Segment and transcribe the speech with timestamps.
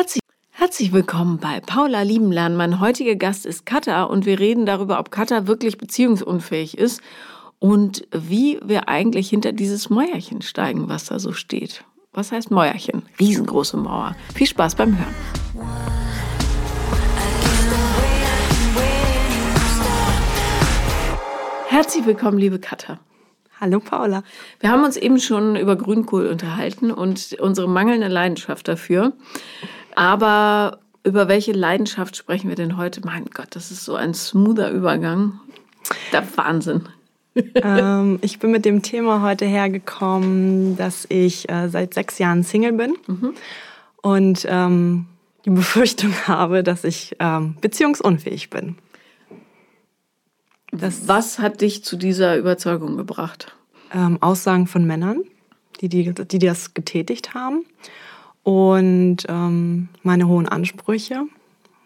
[0.00, 2.56] Herzlich, herzlich willkommen bei Paula Liebenlernen.
[2.56, 7.02] Mein heutiger Gast ist Katha und wir reden darüber, ob Katha wirklich beziehungsunfähig ist
[7.58, 11.84] und wie wir eigentlich hinter dieses Mäuerchen steigen, was da so steht.
[12.14, 13.02] Was heißt Mäuerchen?
[13.20, 14.16] Riesengroße Mauer.
[14.34, 15.14] Viel Spaß beim Hören.
[21.68, 23.00] Herzlich willkommen, liebe Katha.
[23.60, 24.22] Hallo Paula.
[24.60, 29.12] Wir haben uns eben schon über Grünkohl unterhalten und unsere mangelnde Leidenschaft dafür.
[30.00, 33.02] Aber über welche Leidenschaft sprechen wir denn heute?
[33.04, 35.40] Mein Gott, das ist so ein smoother Übergang.
[36.10, 36.88] Der Wahnsinn.
[37.54, 42.72] ähm, ich bin mit dem Thema heute hergekommen, dass ich äh, seit sechs Jahren Single
[42.72, 43.34] bin mhm.
[44.00, 45.04] und ähm,
[45.44, 48.76] die Befürchtung habe, dass ich ähm, beziehungsunfähig bin.
[50.72, 53.54] Das Was hat dich zu dieser Überzeugung gebracht?
[53.92, 55.24] Ähm, Aussagen von Männern,
[55.82, 57.66] die, die, die das getätigt haben
[58.42, 61.26] und ähm, meine hohen Ansprüche,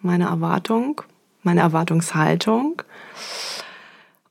[0.00, 1.02] meine Erwartung,
[1.42, 2.82] meine Erwartungshaltung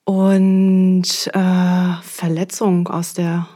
[0.03, 3.47] und äh, Verletzung aus der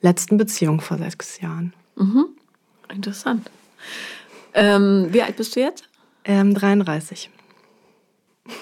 [0.00, 1.72] letzten Beziehung vor sechs Jahren.
[1.96, 2.26] Mhm.
[2.88, 3.50] Interessant.
[4.52, 5.88] Ähm, wie alt bist du jetzt?
[6.24, 7.30] Ähm, 33.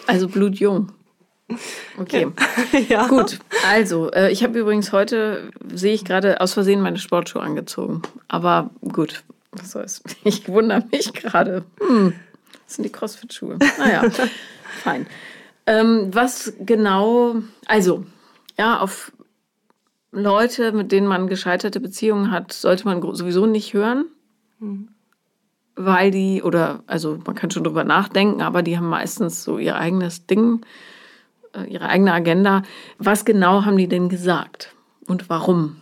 [0.07, 0.93] Also blutjung.
[1.99, 2.29] Okay.
[2.89, 3.07] ja.
[3.09, 3.39] Gut.
[3.69, 8.03] Also, äh, ich habe übrigens heute, sehe ich gerade aus Versehen meine Sportschuhe angezogen.
[8.29, 10.03] Aber gut, was soll's.
[10.25, 11.65] Ich wundere mich gerade.
[11.79, 12.15] Hm,
[12.67, 13.59] das sind die Crossfit-Schuhe.
[13.79, 14.05] Naja,
[14.83, 15.07] fein.
[15.67, 17.37] Ähm, was genau,
[17.67, 18.05] also,
[18.59, 19.13] ja, auf
[20.11, 24.07] Leute, mit denen man gescheiterte Beziehungen hat, sollte man sowieso nicht hören.
[24.59, 24.89] Mhm.
[25.75, 29.77] Weil die, oder, also man kann schon drüber nachdenken, aber die haben meistens so ihr
[29.77, 30.67] eigenes Ding,
[31.55, 32.63] äh, ihre eigene Agenda.
[32.99, 34.75] Was genau haben die denn gesagt
[35.07, 35.82] und warum?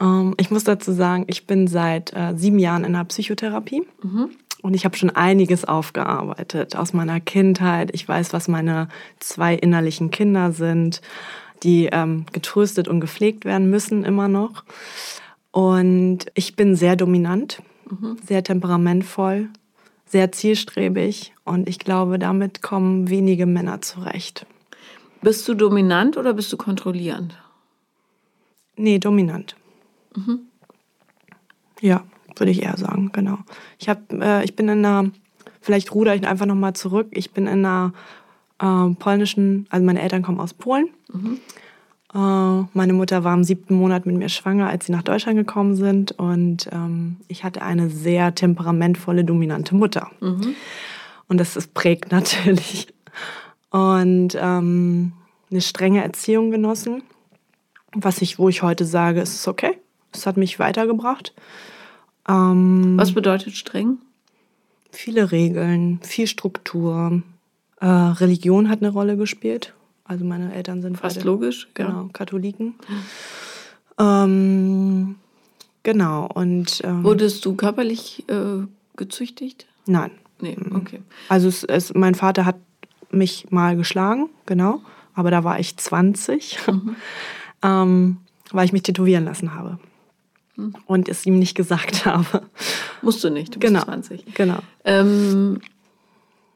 [0.00, 3.86] Ähm, ich muss dazu sagen, ich bin seit äh, sieben Jahren in der Psychotherapie.
[4.02, 4.30] Mhm.
[4.62, 7.90] Und ich habe schon einiges aufgearbeitet aus meiner Kindheit.
[7.92, 8.88] Ich weiß, was meine
[9.20, 11.02] zwei innerlichen Kinder sind,
[11.62, 14.64] die ähm, getröstet und gepflegt werden müssen immer noch.
[15.52, 18.16] Und ich bin sehr dominant, mhm.
[18.26, 19.48] sehr temperamentvoll,
[20.06, 21.32] sehr zielstrebig.
[21.44, 24.46] Und ich glaube, damit kommen wenige Männer zurecht.
[25.22, 27.36] Bist du dominant oder bist du kontrollierend?
[28.76, 29.56] Nee, dominant.
[30.16, 30.40] Mhm.
[31.80, 32.02] Ja
[32.38, 33.38] würde ich eher sagen, genau.
[33.78, 35.10] Ich, hab, äh, ich bin in einer,
[35.60, 37.92] vielleicht ruder ich einfach nochmal zurück, ich bin in einer
[38.60, 40.88] äh, polnischen, also meine Eltern kommen aus Polen.
[41.12, 41.38] Mhm.
[42.14, 45.76] Äh, meine Mutter war im siebten Monat mit mir schwanger, als sie nach Deutschland gekommen
[45.76, 46.12] sind.
[46.12, 50.10] Und ähm, ich hatte eine sehr temperamentvolle, dominante Mutter.
[50.20, 50.54] Mhm.
[51.28, 52.88] Und das ist, prägt natürlich.
[53.70, 55.12] Und ähm,
[55.50, 57.02] eine strenge Erziehung genossen,
[57.94, 59.78] was ich, wo ich heute sage, ist es okay.
[60.18, 61.32] Es hat mich weitergebracht.
[62.28, 63.98] Ähm, Was bedeutet streng?
[64.90, 67.22] Viele Regeln, viel Struktur.
[67.80, 69.74] Äh, Religion hat eine Rolle gespielt.
[70.04, 72.08] Also meine Eltern sind fast beide, logisch, genau, ja.
[72.12, 72.74] Katholiken.
[73.98, 75.16] Ähm,
[75.82, 78.66] genau und ähm, wurdest du körperlich äh,
[78.96, 79.66] gezüchtigt?
[79.86, 80.12] Nein.
[80.40, 80.76] Nee, mhm.
[80.76, 81.00] okay.
[81.28, 82.56] Also es, es, mein Vater hat
[83.10, 84.80] mich mal geschlagen, genau,
[85.14, 86.96] aber da war ich 20, mhm.
[87.62, 88.16] ähm,
[88.52, 89.78] weil ich mich tätowieren lassen habe
[90.86, 92.42] und es ihm nicht gesagt habe.
[93.02, 94.34] Musst du nicht, du bist genau, 20.
[94.34, 94.58] Genau.
[94.84, 95.60] Ähm,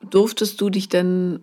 [0.09, 1.41] durftest du dich denn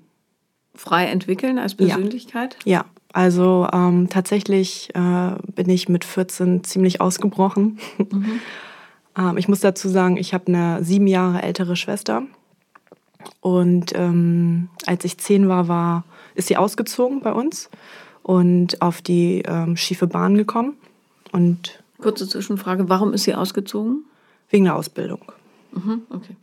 [0.76, 2.58] frei entwickeln als Persönlichkeit?
[2.64, 2.86] Ja, ja.
[3.14, 7.80] also ähm, tatsächlich äh, bin ich mit 14 ziemlich ausgebrochen.
[7.98, 8.40] Mhm.
[9.18, 12.24] ähm, ich muss dazu sagen, ich habe eine sieben Jahre ältere Schwester.
[13.42, 17.70] Und ähm, als ich zehn war, war, ist sie ausgezogen bei uns
[18.24, 20.78] und auf die ähm, schiefe Bahn gekommen.
[21.32, 24.06] Und Kurze Zwischenfrage, warum ist sie ausgezogen?
[24.50, 25.20] Wegen der Ausbildung.
[25.72, 26.36] Mhm, okay.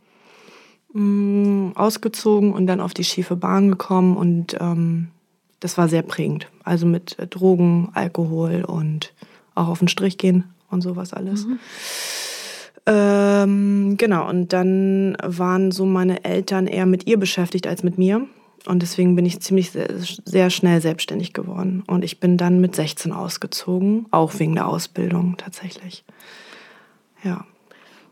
[0.93, 5.09] Mm, ausgezogen und dann auf die schiefe Bahn gekommen und ähm,
[5.59, 6.47] das war sehr prägend.
[6.63, 9.13] Also mit äh, Drogen, Alkohol und
[9.55, 11.47] auch auf den Strich gehen und sowas alles.
[11.47, 11.59] Mhm.
[12.85, 18.27] Ähm, genau, und dann waren so meine Eltern eher mit ihr beschäftigt als mit mir.
[18.67, 19.89] Und deswegen bin ich ziemlich sehr,
[20.25, 21.83] sehr, schnell selbstständig geworden.
[21.87, 26.03] Und ich bin dann mit 16 ausgezogen, auch wegen der Ausbildung tatsächlich.
[27.23, 27.45] Ja.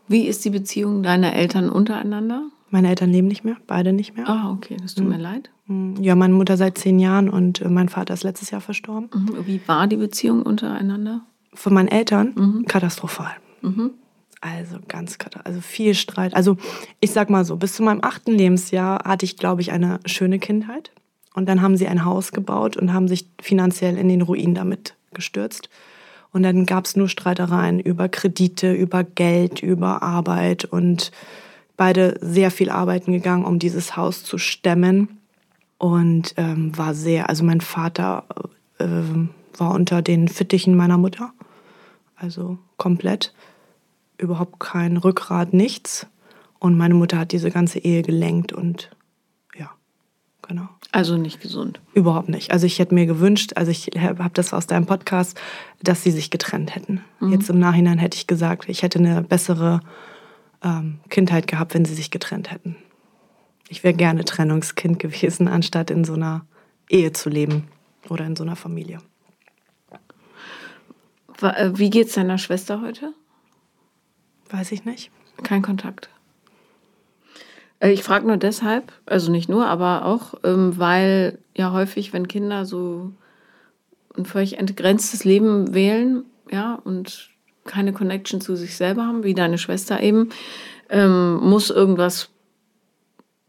[0.06, 2.48] Wie ist die Beziehung deiner Eltern untereinander?
[2.70, 4.28] Meine Eltern leben nicht mehr, beide nicht mehr.
[4.28, 5.10] Ah, okay, das tut mhm.
[5.12, 5.50] mir leid.
[5.66, 5.96] Mhm.
[6.00, 9.10] Ja, meine Mutter seit zehn Jahren und äh, mein Vater ist letztes Jahr verstorben.
[9.14, 9.46] Mhm.
[9.46, 11.22] Wie war die Beziehung untereinander?
[11.54, 12.64] Von meinen Eltern mhm.
[12.66, 13.32] katastrophal.
[14.44, 16.34] Also ganz, also viel Streit.
[16.34, 16.58] Also
[17.00, 20.38] ich sag mal so, bis zu meinem achten Lebensjahr hatte ich, glaube ich, eine schöne
[20.38, 20.90] Kindheit.
[21.32, 24.96] Und dann haben sie ein Haus gebaut und haben sich finanziell in den Ruin damit
[25.14, 25.70] gestürzt.
[26.30, 31.10] Und dann gab es nur Streitereien über Kredite, über Geld, über Arbeit und
[31.78, 35.20] beide sehr viel arbeiten gegangen, um dieses Haus zu stemmen.
[35.78, 38.26] Und ähm, war sehr, also mein Vater
[38.78, 38.86] äh,
[39.56, 41.32] war unter den Fittichen meiner Mutter.
[42.16, 43.32] Also komplett.
[44.18, 46.06] Überhaupt kein Rückgrat, nichts.
[46.58, 48.90] Und meine Mutter hat diese ganze Ehe gelenkt und
[49.54, 49.70] ja,
[50.42, 50.68] genau.
[50.92, 51.80] Also nicht gesund.
[51.92, 52.52] Überhaupt nicht.
[52.52, 55.38] Also ich hätte mir gewünscht, also ich habe das aus deinem Podcast,
[55.82, 57.04] dass sie sich getrennt hätten.
[57.20, 57.32] Mhm.
[57.32, 59.80] Jetzt im Nachhinein hätte ich gesagt, ich hätte eine bessere
[60.62, 62.76] ähm, Kindheit gehabt, wenn sie sich getrennt hätten.
[63.68, 66.46] Ich wäre gerne Trennungskind gewesen, anstatt in so einer
[66.88, 67.68] Ehe zu leben
[68.08, 69.00] oder in so einer Familie.
[71.42, 73.12] Äh, wie geht es deiner Schwester heute?
[74.50, 75.10] Weiß ich nicht.
[75.42, 76.08] Kein Kontakt.
[77.80, 82.28] Äh, ich frage nur deshalb, also nicht nur, aber auch, ähm, weil ja häufig, wenn
[82.28, 83.12] Kinder so
[84.16, 87.30] ein völlig entgrenztes Leben wählen, ja, und
[87.64, 90.28] keine Connection zu sich selber haben, wie deine Schwester eben,
[90.90, 92.30] ähm, muss irgendwas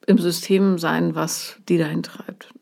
[0.07, 2.53] im System sein, was die dahin treibt.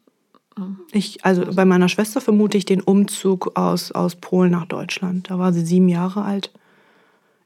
[0.91, 5.29] Ich, also bei meiner Schwester vermute ich den Umzug aus, aus Polen nach Deutschland.
[5.29, 6.51] Da war sie sieben Jahre alt.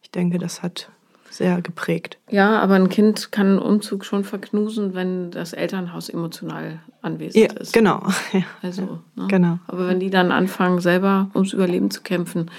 [0.07, 0.89] Ich denke, das hat
[1.30, 2.18] sehr geprägt.
[2.30, 7.59] Ja, aber ein Kind kann einen Umzug schon verknusen, wenn das Elternhaus emotional anwesend ja,
[7.59, 7.74] ist.
[7.74, 8.07] Genau.
[8.31, 8.44] Ja.
[8.62, 9.27] Also, ne?
[9.27, 9.59] genau.
[9.68, 12.50] Aber wenn die dann anfangen, selber ums Überleben zu kämpfen,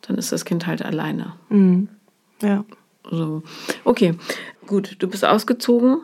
[0.00, 1.34] dann ist das Kind halt alleine.
[1.50, 1.88] Mhm.
[2.40, 2.64] Ja.
[3.10, 3.42] So.
[3.84, 4.14] Okay,
[4.66, 4.96] gut.
[5.00, 5.98] Du bist ausgezogen.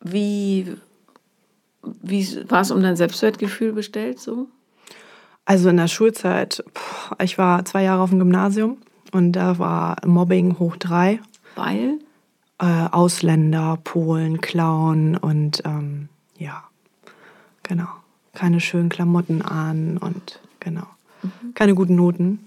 [0.00, 0.66] Wie,
[2.02, 4.48] wie war es um dein Selbstwertgefühl bestellt so?
[5.44, 6.64] Also in der Schulzeit,
[7.22, 8.78] ich war zwei Jahre auf dem Gymnasium
[9.12, 11.20] und da war Mobbing hoch drei.
[11.56, 11.98] Weil?
[12.58, 16.08] Äh, Ausländer, Polen, Clown und ähm,
[16.38, 16.64] ja,
[17.62, 17.88] genau.
[18.34, 20.86] Keine schönen Klamotten an und genau.
[21.22, 21.54] Mhm.
[21.54, 22.46] Keine guten Noten.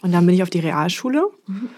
[0.00, 1.28] Und dann bin ich auf die Realschule.
[1.46, 1.68] Mhm.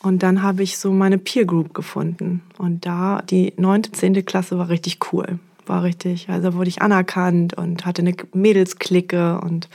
[0.00, 2.42] Und dann habe ich so meine Peer Group gefunden.
[2.56, 5.38] Und da, die neunte, zehnte Klasse war richtig cool.
[5.66, 9.68] War richtig, also wurde ich anerkannt und hatte eine Mädelsklicke und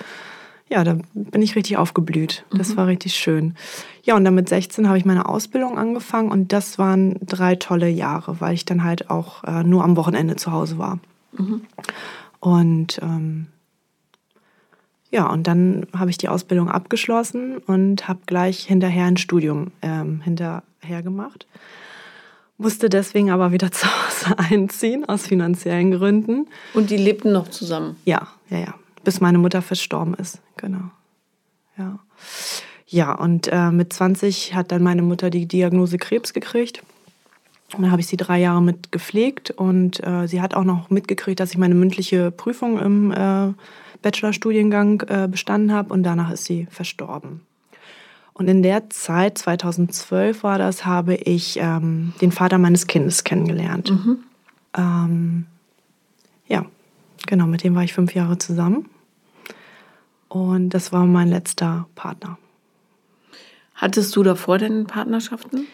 [0.73, 2.45] ja, da bin ich richtig aufgeblüht.
[2.51, 2.77] Das mhm.
[2.77, 3.53] war richtig schön.
[4.01, 7.89] Ja, und dann mit 16 habe ich meine Ausbildung angefangen und das waren drei tolle
[7.89, 10.97] Jahre, weil ich dann halt auch äh, nur am Wochenende zu Hause war.
[11.33, 11.61] Mhm.
[12.39, 13.45] Und ähm,
[15.11, 20.21] ja, und dann habe ich die Ausbildung abgeschlossen und habe gleich hinterher ein Studium ähm,
[20.21, 21.45] hinterher gemacht.
[22.57, 26.47] Musste deswegen aber wieder zu Hause einziehen, aus finanziellen Gründen.
[26.73, 27.95] Und die lebten noch zusammen?
[28.05, 30.41] Ja, ja, ja bis meine Mutter verstorben ist.
[30.57, 30.91] Genau.
[31.77, 31.99] Ja.
[32.87, 36.83] Ja, und äh, mit 20 hat dann meine Mutter die Diagnose Krebs gekriegt.
[37.73, 40.91] Und dann habe ich sie drei Jahre mit gepflegt und äh, sie hat auch noch
[40.91, 43.53] mitgekriegt, dass ich meine mündliche Prüfung im äh,
[44.03, 47.41] Bachelorstudiengang äh, bestanden habe und danach ist sie verstorben.
[48.33, 53.91] Und in der Zeit, 2012 war das, habe ich ähm, den Vater meines Kindes kennengelernt.
[53.91, 54.17] Mhm.
[54.75, 55.45] Ähm,
[56.47, 56.65] ja,
[57.27, 58.89] genau, mit dem war ich fünf Jahre zusammen.
[60.33, 62.39] Und das war mein letzter Partner.
[63.75, 65.67] Hattest du davor denn Partnerschaften?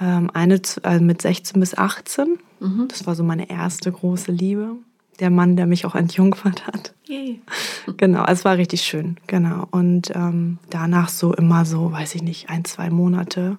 [0.00, 2.38] Ähm, eine also mit 16 bis 18.
[2.60, 2.88] Mhm.
[2.88, 4.76] Das war so meine erste große Liebe.
[5.20, 6.94] Der Mann, der mich auch entjungfert hat.
[7.04, 7.42] Yay.
[7.98, 9.18] Genau, es war richtig schön.
[9.26, 9.68] Genau.
[9.70, 13.58] Und ähm, danach so immer so, weiß ich nicht, ein, zwei Monate.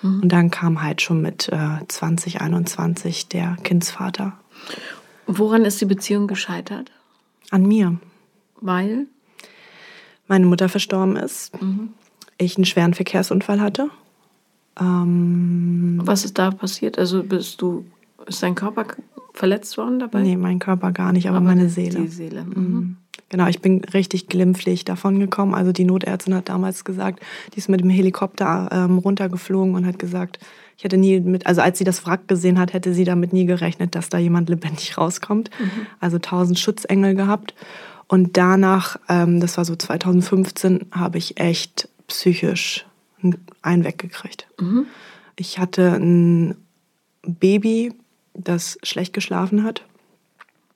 [0.00, 0.22] Mhm.
[0.22, 4.38] Und dann kam halt schon mit äh, 2021 der Kindsvater.
[5.26, 6.92] Woran ist die Beziehung gescheitert?
[7.50, 7.98] An mir.
[8.60, 9.06] Weil?
[10.28, 11.90] Meine Mutter verstorben ist, mhm.
[12.36, 13.90] ich einen schweren Verkehrsunfall hatte.
[14.80, 16.98] Ähm, Was ist da passiert?
[16.98, 17.84] Also bist du,
[18.26, 18.86] ist dein Körper
[19.34, 20.22] verletzt worden dabei?
[20.22, 22.00] Nee, mein Körper gar nicht, aber, aber meine Seele.
[22.00, 22.44] Die Seele.
[22.44, 22.54] Mhm.
[22.54, 22.96] mhm.
[23.30, 25.54] Genau, ich bin richtig glimpflich davon gekommen.
[25.54, 27.20] Also die Notärztin hat damals gesagt,
[27.52, 30.38] die ist mit dem Helikopter ähm, runtergeflogen und hat gesagt,
[30.78, 33.44] ich hätte nie mit, also als sie das Wrack gesehen hat, hätte sie damit nie
[33.44, 35.50] gerechnet, dass da jemand lebendig rauskommt.
[35.58, 35.86] Mhm.
[36.00, 37.52] Also tausend Schutzengel gehabt.
[38.08, 42.86] Und danach, ähm, das war so 2015, habe ich echt psychisch
[43.62, 44.48] einen weggekriegt.
[44.58, 44.86] Mhm.
[45.36, 46.56] Ich hatte ein
[47.22, 47.92] Baby,
[48.34, 49.84] das schlecht geschlafen hat.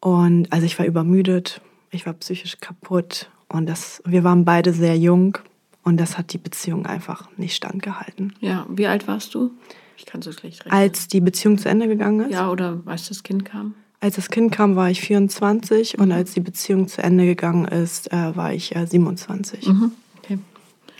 [0.01, 1.61] Und also ich war übermüdet,
[1.91, 5.39] ich war psychisch kaputt und das, wir waren beide sehr jung
[5.85, 8.35] und das hat die Beziehung einfach nicht standgehalten.
[8.41, 9.53] Ja, wie alt warst du?
[9.97, 10.81] Ich kann so schlecht rechnen.
[10.81, 12.33] Als die Beziehung zu Ende gegangen ist?
[12.33, 13.75] Ja, oder als das Kind kam?
[14.03, 16.13] Als das Kind kam, war ich 24 und mhm.
[16.13, 19.69] als die Beziehung zu Ende gegangen ist, äh, war ich äh, 27.
[19.69, 19.93] Mhm.
[20.19, 20.39] Okay.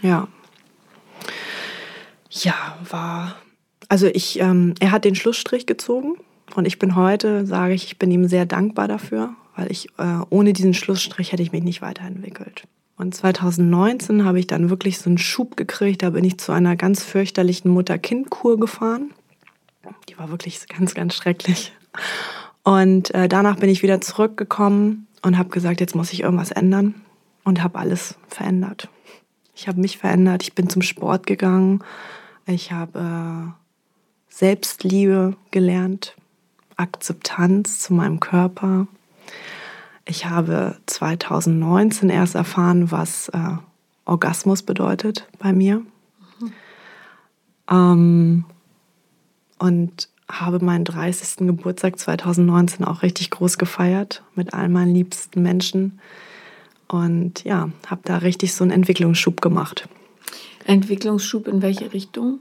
[0.03, 0.29] Ja.
[2.31, 3.35] Ja, war.
[3.89, 6.15] Also ich, ähm, er hat den Schlussstrich gezogen
[6.55, 10.21] und ich bin heute, sage ich, ich bin ihm sehr dankbar dafür, weil ich äh,
[10.31, 12.69] ohne diesen Schlussstrich hätte ich mich nicht weiterentwickelt.
[12.97, 16.05] Und 2019 habe ich dann wirklich so einen Schub gekriegt.
[16.05, 19.11] Da bin ich zu einer ganz fürchterlichen Mutter-Kind-Kur gefahren.
[20.09, 21.73] Die war wirklich ganz, ganz schrecklich.
[22.65, 26.95] Und äh, danach bin ich wieder zurückgekommen und habe gesagt, jetzt muss ich irgendwas ändern
[27.45, 28.89] und habe alles verändert.
[29.55, 31.83] Ich habe mich verändert, ich bin zum Sport gegangen,
[32.47, 36.17] ich habe äh, Selbstliebe gelernt,
[36.77, 38.87] Akzeptanz zu meinem Körper.
[40.05, 43.57] Ich habe 2019 erst erfahren, was äh,
[44.05, 45.83] Orgasmus bedeutet bei mir.
[46.41, 46.53] Mhm.
[47.71, 48.45] Ähm,
[49.59, 50.09] und
[50.41, 51.47] habe meinen 30.
[51.47, 56.01] Geburtstag 2019 auch richtig groß gefeiert mit all meinen liebsten Menschen.
[56.89, 59.89] Und ja, habe da richtig so einen Entwicklungsschub gemacht.
[60.65, 62.41] Entwicklungsschub in welche Richtung?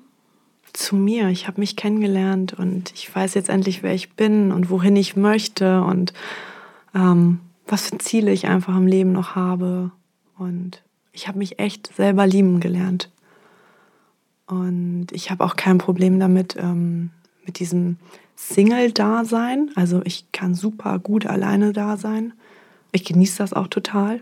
[0.73, 1.29] Zu mir.
[1.29, 5.17] Ich habe mich kennengelernt und ich weiß jetzt endlich, wer ich bin und wohin ich
[5.17, 6.13] möchte und
[6.95, 9.91] ähm, was für Ziele ich einfach im Leben noch habe.
[10.37, 10.81] Und
[11.11, 13.09] ich habe mich echt selber lieben gelernt.
[14.47, 17.11] Und ich habe auch kein Problem damit, ähm,
[17.45, 17.97] mit diesem
[18.35, 19.71] Single-Dasein.
[19.75, 22.33] Also ich kann super gut alleine da sein.
[22.91, 24.21] Ich genieße das auch total.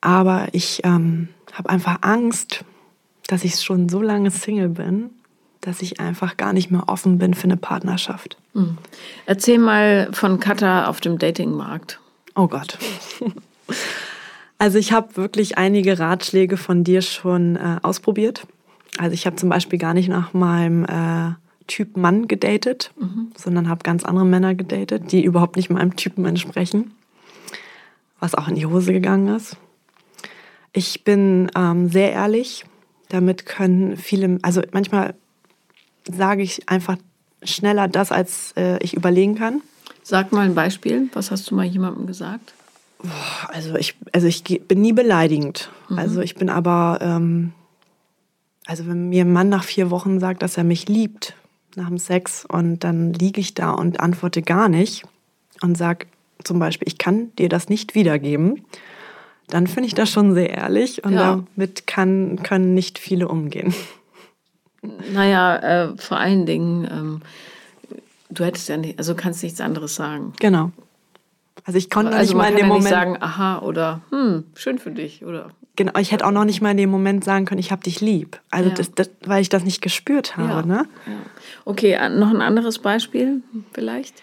[0.00, 2.64] Aber ich ähm, habe einfach Angst,
[3.26, 5.10] dass ich schon so lange Single bin,
[5.60, 8.36] dass ich einfach gar nicht mehr offen bin für eine Partnerschaft.
[8.54, 8.78] Mhm.
[9.26, 12.00] Erzähl mal von Katha auf dem Datingmarkt.
[12.34, 12.78] Oh Gott.
[14.58, 18.46] Also ich habe wirklich einige Ratschläge von dir schon äh, ausprobiert.
[18.98, 21.32] Also ich habe zum Beispiel gar nicht nach meinem äh,
[21.70, 23.30] Typ Mann gedatet, mhm.
[23.36, 26.90] sondern habe ganz andere Männer gedatet, die überhaupt nicht meinem Typen entsprechen,
[28.18, 29.56] was auch in die Hose gegangen ist.
[30.72, 32.64] Ich bin ähm, sehr ehrlich,
[33.08, 35.14] damit können viele, also manchmal
[36.10, 36.96] sage ich einfach
[37.44, 39.62] schneller das, als äh, ich überlegen kann.
[40.02, 42.52] Sag mal ein Beispiel, was hast du mal jemandem gesagt?
[43.46, 45.70] Also ich, also ich bin nie beleidigend.
[45.88, 45.98] Mhm.
[46.00, 47.52] Also ich bin aber, ähm,
[48.66, 51.34] also wenn mir ein Mann nach vier Wochen sagt, dass er mich liebt,
[51.76, 55.04] nach dem Sex und dann liege ich da und antworte gar nicht
[55.62, 56.06] und sage
[56.44, 58.64] zum Beispiel, ich kann dir das nicht wiedergeben,
[59.48, 61.42] dann finde ich das schon sehr ehrlich und ja.
[61.56, 63.74] damit kann, können nicht viele umgehen.
[65.12, 67.20] Naja, äh, vor allen Dingen, ähm,
[68.30, 70.32] du hättest ja nicht, also kannst nichts anderes sagen.
[70.40, 70.70] Genau.
[71.64, 74.78] Also ich konnte also nicht mal in dem ja Moment sagen, aha oder hm, schön
[74.78, 77.60] für dich oder Genau, ich hätte auch noch nicht mal in dem Moment sagen können,
[77.60, 78.40] ich habe dich lieb.
[78.50, 78.74] Also ja.
[78.74, 80.68] das, das, weil ich das nicht gespürt habe.
[80.68, 80.76] Ja.
[80.76, 80.88] Ne?
[81.06, 81.12] Ja.
[81.64, 84.22] Okay, noch ein anderes Beispiel vielleicht?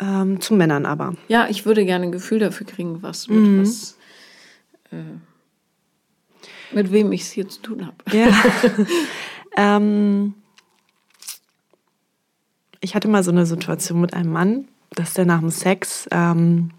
[0.00, 1.14] Ähm, zu Männern aber.
[1.26, 3.60] Ja, ich würde gerne ein Gefühl dafür kriegen, was mit, mhm.
[3.62, 3.98] was,
[4.92, 4.96] äh,
[6.72, 7.96] mit wem ich es hier zu tun habe.
[8.16, 8.28] Ja.
[9.76, 10.34] ähm,
[12.80, 16.70] ich hatte mal so eine Situation mit einem Mann, dass der nach dem Sex ähm,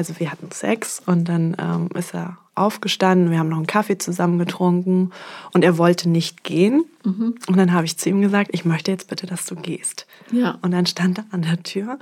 [0.00, 3.98] also wir hatten Sex und dann ähm, ist er aufgestanden, wir haben noch einen Kaffee
[3.98, 5.10] zusammen getrunken
[5.52, 6.84] und er wollte nicht gehen.
[7.04, 7.34] Mhm.
[7.46, 10.06] Und dann habe ich zu ihm gesagt, ich möchte jetzt bitte, dass du gehst.
[10.32, 10.56] Ja.
[10.62, 11.98] Und dann stand er an der Tür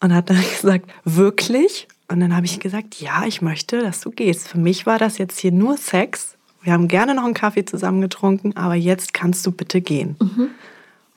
[0.00, 1.86] und hat dann gesagt, wirklich?
[2.08, 4.48] Und dann habe ich gesagt, ja, ich möchte, dass du gehst.
[4.48, 6.36] Für mich war das jetzt hier nur Sex.
[6.62, 10.16] Wir haben gerne noch einen Kaffee zusammen getrunken, aber jetzt kannst du bitte gehen.
[10.20, 10.48] Mhm.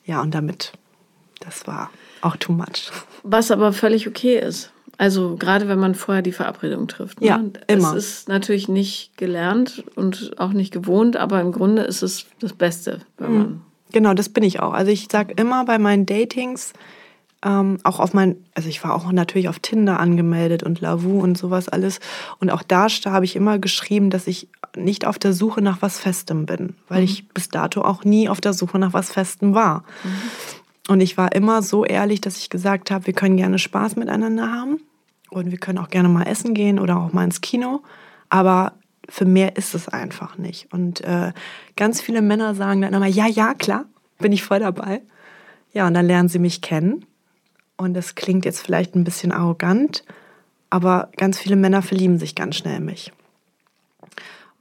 [0.05, 0.73] Ja, und damit,
[1.39, 1.89] das war
[2.21, 2.91] auch too much.
[3.23, 4.71] Was aber völlig okay ist.
[5.01, 7.21] Also gerade wenn man vorher die Verabredung trifft.
[7.21, 7.27] Ne?
[7.27, 7.95] Ja, immer.
[7.95, 12.53] Es ist natürlich nicht gelernt und auch nicht gewohnt, aber im Grunde ist es das
[12.53, 13.37] Beste, wenn mhm.
[13.39, 13.61] man.
[13.91, 14.73] Genau, das bin ich auch.
[14.73, 16.73] Also ich sage immer bei meinen Datings,
[17.43, 21.35] ähm, auch auf mein, also ich war auch natürlich auf Tinder angemeldet und Lavu und
[21.35, 21.99] sowas alles.
[22.39, 25.97] Und auch da habe ich immer geschrieben, dass ich nicht auf der Suche nach was
[25.97, 27.05] Festem bin, weil mhm.
[27.05, 29.83] ich bis dato auch nie auf der Suche nach was Festem war.
[30.03, 30.11] Mhm.
[30.89, 34.51] Und ich war immer so ehrlich, dass ich gesagt habe, wir können gerne Spaß miteinander
[34.51, 34.79] haben.
[35.31, 37.81] Und wir können auch gerne mal essen gehen oder auch mal ins Kino.
[38.29, 38.73] Aber
[39.09, 40.71] für mehr ist es einfach nicht.
[40.71, 41.31] Und äh,
[41.75, 43.85] ganz viele Männer sagen dann immer, ja, ja, klar,
[44.19, 45.01] bin ich voll dabei.
[45.73, 47.05] Ja, und dann lernen sie mich kennen.
[47.77, 50.03] Und das klingt jetzt vielleicht ein bisschen arrogant,
[50.69, 53.11] aber ganz viele Männer verlieben sich ganz schnell in mich.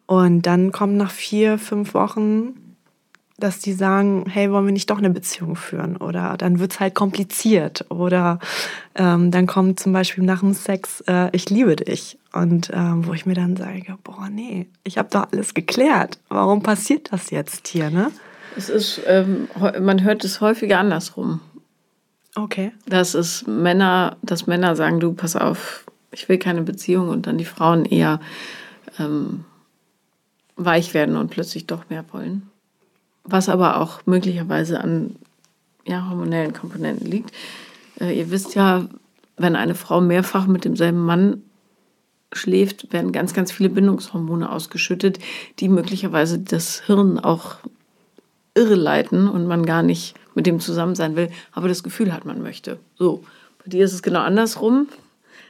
[0.07, 2.70] Und dann kommt nach vier, fünf Wochen
[3.41, 5.97] dass die sagen, hey, wollen wir nicht doch eine Beziehung führen?
[5.97, 7.85] Oder dann wird es halt kompliziert.
[7.89, 8.39] Oder
[8.95, 12.19] ähm, dann kommt zum Beispiel nach dem Sex, äh, ich liebe dich.
[12.33, 16.19] Und ähm, wo ich mir dann sage, boah, nee, ich habe doch alles geklärt.
[16.29, 18.11] Warum passiert das jetzt hier, ne?
[18.57, 19.49] Es ist, ähm,
[19.81, 21.41] man hört es häufiger andersrum.
[22.37, 22.73] Okay.
[22.87, 27.39] Dass es Männer, dass Männer sagen, du, pass auf, ich will keine Beziehung und dann
[27.39, 28.21] die Frauen eher
[28.99, 29.45] ähm,
[30.57, 32.50] weich werden und plötzlich doch mehr wollen
[33.25, 35.17] was aber auch möglicherweise an
[35.87, 37.33] ja, hormonellen Komponenten liegt.
[38.01, 38.87] Äh, ihr wisst ja,
[39.37, 41.43] wenn eine Frau mehrfach mit demselben Mann
[42.33, 45.19] schläft, werden ganz, ganz viele Bindungshormone ausgeschüttet,
[45.59, 47.57] die möglicherweise das Hirn auch
[48.55, 52.25] irre leiten und man gar nicht mit dem zusammen sein will, aber das Gefühl hat,
[52.25, 52.79] man möchte.
[52.97, 53.25] So,
[53.65, 54.89] bei dir ist es genau andersrum.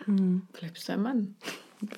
[0.06, 0.42] Mhm.
[0.52, 1.34] Vielleicht bist du ein Mann.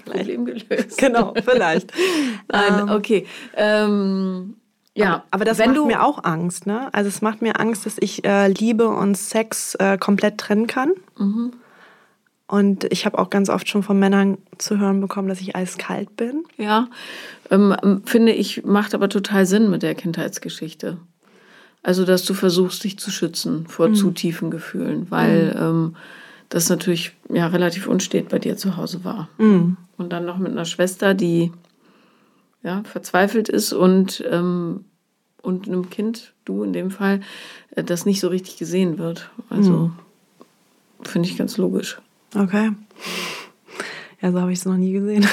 [0.05, 0.99] Problem gelöst.
[0.99, 1.93] Genau, vielleicht.
[2.49, 3.27] Nein, ähm, okay.
[3.57, 4.55] Ähm,
[4.95, 6.67] ja, aber, aber das macht du, mir auch Angst.
[6.67, 6.93] Ne?
[6.93, 10.93] Also es macht mir Angst, dass ich äh, Liebe und Sex äh, komplett trennen kann.
[11.19, 11.53] Mhm.
[12.47, 16.17] Und ich habe auch ganz oft schon von Männern zu hören bekommen, dass ich eiskalt
[16.17, 16.45] bin.
[16.59, 16.89] Ja,
[17.51, 20.99] ähm, finde ich, macht aber total Sinn mit der Kindheitsgeschichte.
[21.83, 23.95] Also, dass du versuchst, dich zu schützen vor mhm.
[23.95, 25.61] zu tiefen Gefühlen, weil mhm.
[25.61, 25.97] ähm,
[26.51, 29.31] das natürlich ja relativ unstet bei dir zu Hause war.
[29.39, 29.79] Mhm.
[29.97, 31.53] Und dann noch mit einer Schwester, die
[32.63, 34.85] ja verzweifelt ist und, ähm,
[35.43, 37.21] und einem Kind, du in dem Fall,
[37.75, 39.31] äh, das nicht so richtig gesehen wird.
[39.51, 39.93] Also mhm.
[41.03, 42.01] finde ich ganz logisch.
[42.35, 42.73] Okay.
[44.21, 45.27] Ja, so habe ich es noch nie gesehen.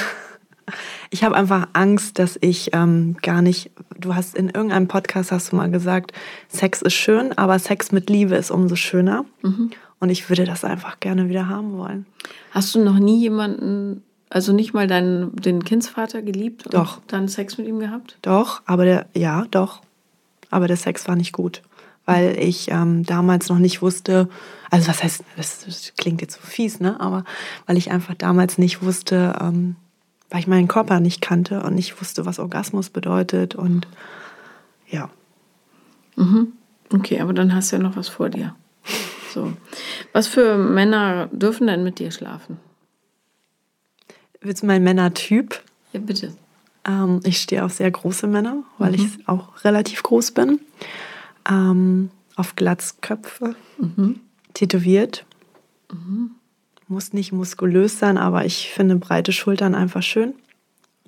[1.12, 3.72] Ich habe einfach Angst, dass ich ähm, gar nicht.
[3.98, 6.12] Du hast in irgendeinem Podcast hast du mal gesagt,
[6.48, 9.24] Sex ist schön, aber Sex mit Liebe ist umso schöner.
[9.42, 9.72] Mhm.
[9.98, 12.06] Und ich würde das einfach gerne wieder haben wollen.
[12.52, 16.64] Hast du noch nie jemanden, also nicht mal deinen den Kindsvater geliebt?
[16.70, 16.98] Doch.
[16.98, 18.16] Und dann Sex mit ihm gehabt?
[18.22, 19.82] Doch, aber der, ja, doch.
[20.50, 21.62] Aber der Sex war nicht gut
[22.10, 24.28] weil ich ähm, damals noch nicht wusste,
[24.70, 26.98] also was heißt, das, das, klingt jetzt so fies, ne?
[26.98, 27.24] Aber
[27.66, 29.76] weil ich einfach damals nicht wusste, ähm,
[30.28, 33.86] weil ich meinen Körper nicht kannte und nicht wusste, was Orgasmus bedeutet und
[34.88, 35.08] ja.
[36.16, 36.52] Mhm.
[36.92, 38.56] Okay, aber dann hast du ja noch was vor dir.
[39.32, 39.52] So.
[40.12, 42.56] Was für Männer dürfen denn mit dir schlafen?
[44.40, 45.62] Willst du mein Männertyp?
[45.92, 46.32] Ja, bitte.
[46.86, 48.96] Ähm, ich stehe auf sehr große Männer, weil mhm.
[48.96, 50.60] ich auch relativ groß bin
[51.48, 54.20] ähm, auf Glatzköpfe, mhm.
[54.54, 55.24] tätowiert.
[55.92, 56.32] Mhm.
[56.88, 60.34] Muss nicht muskulös sein, aber ich finde breite Schultern einfach schön,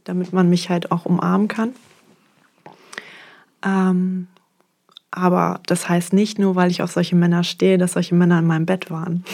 [0.05, 1.73] damit man mich halt auch umarmen kann.
[3.65, 4.29] Ähm,
[5.11, 8.47] aber das heißt nicht nur, weil ich auf solche Männer stehe, dass solche Männer in
[8.47, 9.25] meinem Bett waren.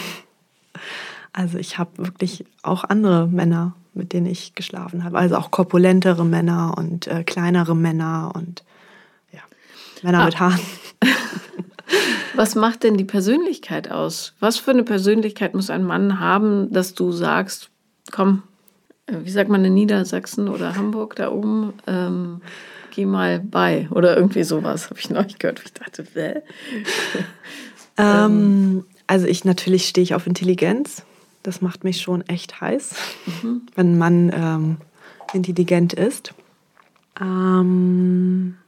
[1.32, 5.18] Also ich habe wirklich auch andere Männer, mit denen ich geschlafen habe.
[5.18, 8.64] Also auch korpulentere Männer und äh, kleinere Männer und
[9.32, 9.40] ja,
[10.02, 10.24] Männer ah.
[10.24, 10.60] mit Haaren.
[12.34, 14.34] Was macht denn die Persönlichkeit aus?
[14.38, 17.70] Was für eine Persönlichkeit muss ein Mann haben, dass du sagst,
[18.12, 18.42] komm,
[19.06, 22.40] äh, wie sagt man in Niedersachsen oder Hamburg da oben, ähm,
[22.94, 25.62] geh mal bei oder irgendwie sowas, habe ich neulich gehört.
[25.64, 26.42] Ich dachte, hä?
[27.96, 31.04] Ähm, also ich natürlich stehe ich auf Intelligenz.
[31.48, 32.94] Das macht mich schon echt heiß,
[33.42, 33.62] mhm.
[33.74, 34.76] wenn ein Mann ähm,
[35.32, 36.34] intelligent ist.
[37.18, 38.58] Ähm,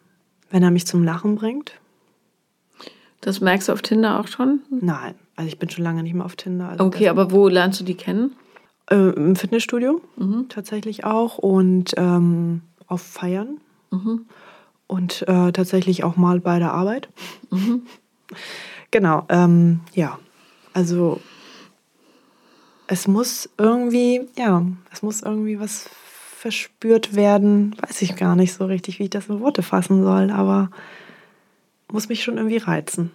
[0.48, 1.74] wenn er mich zum Lachen bringt.
[3.20, 4.60] Das merkst du auf Tinder auch schon?
[4.70, 6.70] Nein, also ich bin schon lange nicht mehr auf Tinder.
[6.70, 8.34] Also okay, aber wo lernst du die kennen?
[8.90, 10.46] Äh, Im Fitnessstudio mhm.
[10.48, 13.58] tatsächlich auch und ähm, auf Feiern
[13.90, 14.24] mhm.
[14.86, 17.10] und äh, tatsächlich auch mal bei der Arbeit.
[17.50, 17.82] Mhm.
[18.92, 20.18] Genau, ähm, ja,
[20.72, 21.20] also
[22.90, 25.88] es muss irgendwie, ja, es muss irgendwie was
[26.36, 27.76] verspürt werden.
[27.80, 30.72] Weiß ich gar nicht so richtig, wie ich das in Worte fassen soll, aber
[31.92, 33.12] muss mich schon irgendwie reizen.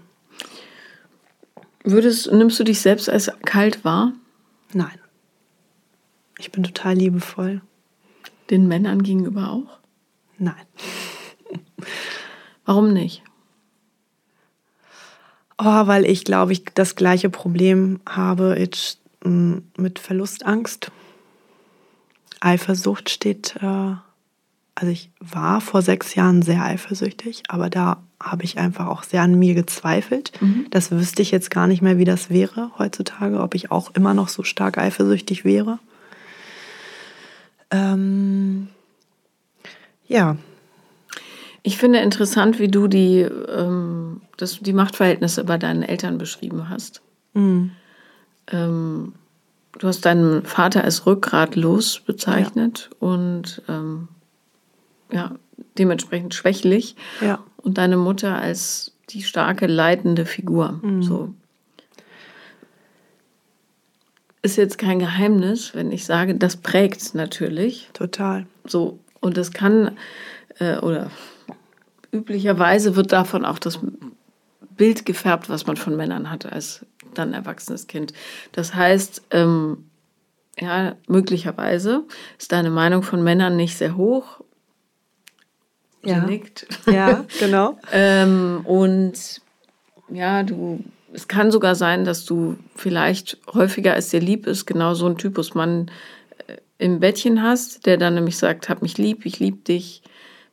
[1.83, 4.13] Würdest, nimmst du dich selbst als kalt wahr?
[4.71, 4.97] Nein.
[6.39, 7.61] Ich bin total liebevoll.
[8.49, 9.79] Den Männern gegenüber auch?
[10.37, 10.65] Nein.
[12.63, 13.23] Warum nicht?
[15.57, 20.91] Oh, weil ich glaube, ich das gleiche Problem habe mm, mit Verlustangst.
[22.39, 23.95] Eifersucht steht äh,
[24.75, 29.21] also ich war vor sechs Jahren sehr eifersüchtig, aber da habe ich einfach auch sehr
[29.21, 30.33] an mir gezweifelt.
[30.41, 30.67] Mhm.
[30.69, 34.13] Das wüsste ich jetzt gar nicht mehr, wie das wäre heutzutage, ob ich auch immer
[34.13, 35.79] noch so stark eifersüchtig wäre.
[37.71, 38.67] Ähm,
[40.07, 40.35] ja.
[41.63, 47.01] Ich finde interessant, wie du die, ähm, das, die Machtverhältnisse bei deinen Eltern beschrieben hast.
[47.33, 47.71] Mhm.
[48.51, 49.13] Ähm,
[49.77, 53.07] du hast deinen Vater als rückgratlos bezeichnet ja.
[53.07, 54.07] und ähm,
[55.11, 55.35] ja,
[55.77, 56.95] dementsprechend schwächlich.
[57.21, 57.39] Ja.
[57.57, 60.79] Und deine Mutter als die starke leitende Figur.
[60.81, 61.03] Mhm.
[61.03, 61.33] So.
[64.41, 67.89] Ist jetzt kein Geheimnis, wenn ich sage, das prägt natürlich.
[67.93, 68.45] Total.
[68.65, 68.99] So.
[69.19, 69.97] Und das kann,
[70.59, 71.09] äh, oder
[72.11, 73.79] üblicherweise wird davon auch das
[74.75, 78.13] Bild gefärbt, was man von Männern hat als dann erwachsenes Kind.
[78.51, 79.89] Das heißt, ähm,
[80.59, 82.03] ja, möglicherweise
[82.37, 84.41] ist deine Meinung von Männern nicht sehr hoch
[86.05, 86.19] ja.
[86.25, 86.67] nickt.
[86.85, 87.77] Ja, genau.
[87.91, 89.41] ähm, und
[90.09, 90.83] ja, du,
[91.13, 95.17] es kann sogar sein, dass du vielleicht häufiger als dir lieb ist, genau so ein
[95.17, 95.91] Typus Mann
[96.47, 100.03] äh, im Bettchen hast, der dann nämlich sagt, hab mich lieb, ich lieb dich,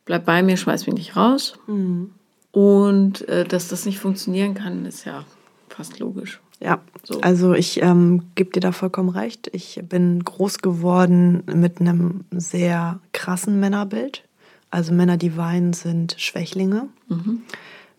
[0.05, 1.53] bleib bei mir, schmeiß mich nicht raus.
[1.67, 2.11] Mhm.
[2.53, 5.25] Und äh, dass das nicht funktionieren kann, ist ja
[5.69, 6.39] fast logisch.
[6.59, 7.19] Ja, so.
[7.19, 9.49] also ich ähm, gebe dir da vollkommen recht.
[9.51, 14.23] Ich bin groß geworden mit einem sehr krassen Männerbild.
[14.69, 16.87] Also Männer, die weinen, sind Schwächlinge.
[17.09, 17.41] Mhm.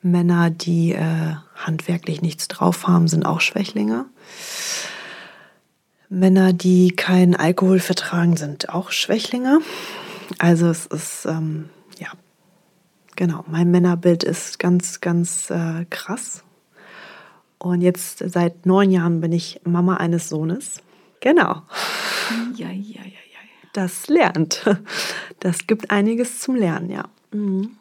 [0.03, 4.07] Männer, die äh, handwerklich nichts drauf haben, sind auch Schwächlinge.
[6.09, 9.61] Männer, die keinen Alkohol vertragen, sind auch Schwächlinge.
[10.39, 11.71] Also es ist, ähm,
[13.17, 16.45] genau, mein Männerbild ist ganz, ganz äh, krass.
[17.59, 20.83] Und jetzt seit neun Jahren bin ich Mama eines Sohnes.
[21.21, 21.63] Genau.
[22.57, 23.39] Ja, ja, ja, ja.
[23.73, 24.65] Das lernt.
[25.41, 27.05] Das gibt einiges zum Lernen, ja.
[27.31, 27.73] Mhm.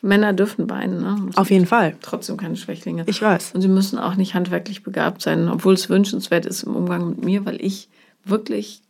[0.00, 1.30] Männer dürfen weinen, ne?
[1.34, 1.96] Auf jeden Fall.
[2.00, 3.04] Trotzdem keine Schwächlinge.
[3.06, 3.52] Ich weiß.
[3.52, 7.24] Und sie müssen auch nicht handwerklich begabt sein, obwohl es wünschenswert ist im Umgang mit
[7.24, 7.88] mir, weil ich
[8.24, 8.82] wirklich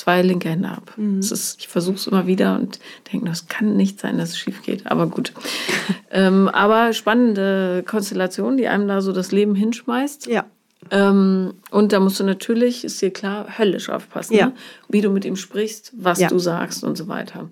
[0.00, 0.92] zwei linke Hände habe.
[0.96, 1.20] Mhm.
[1.20, 2.80] Ist, ich versuche es immer wieder und
[3.12, 4.86] denke, das kann nicht sein, dass es schief geht.
[4.86, 5.32] Aber gut.
[6.10, 10.26] ähm, aber spannende Konstellation, die einem da so das Leben hinschmeißt.
[10.26, 10.46] Ja.
[10.90, 14.46] Ähm, und da musst du natürlich, ist dir klar, höllisch aufpassen, ja.
[14.46, 14.52] ne?
[14.88, 16.28] wie du mit ihm sprichst, was ja.
[16.28, 17.50] du sagst und so weiter.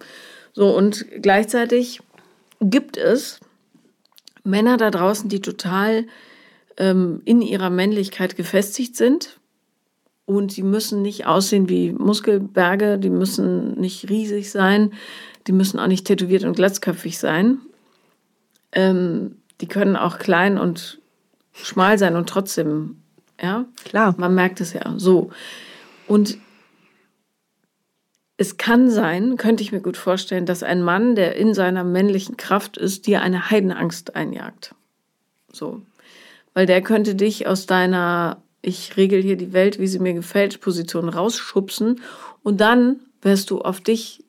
[0.54, 2.00] So, und gleichzeitig
[2.60, 3.40] gibt es
[4.42, 6.06] Männer da draußen, die total
[6.78, 9.38] ähm, in ihrer Männlichkeit gefestigt sind.
[10.28, 14.92] Und die müssen nicht aussehen wie Muskelberge, die müssen nicht riesig sein,
[15.46, 17.60] die müssen auch nicht tätowiert und glatzköpfig sein.
[18.72, 21.00] Ähm, die können auch klein und
[21.54, 23.00] schmal sein und trotzdem,
[23.40, 24.14] ja, klar.
[24.18, 25.30] Man merkt es ja so.
[26.06, 26.36] Und
[28.36, 32.36] es kann sein, könnte ich mir gut vorstellen, dass ein Mann, der in seiner männlichen
[32.36, 34.74] Kraft ist, dir eine Heidenangst einjagt.
[35.50, 35.80] So.
[36.52, 40.60] Weil der könnte dich aus deiner ich regel hier die Welt, wie sie mir gefällt,
[40.60, 42.00] Position rausschubsen
[42.42, 44.24] und dann wärst du auf dich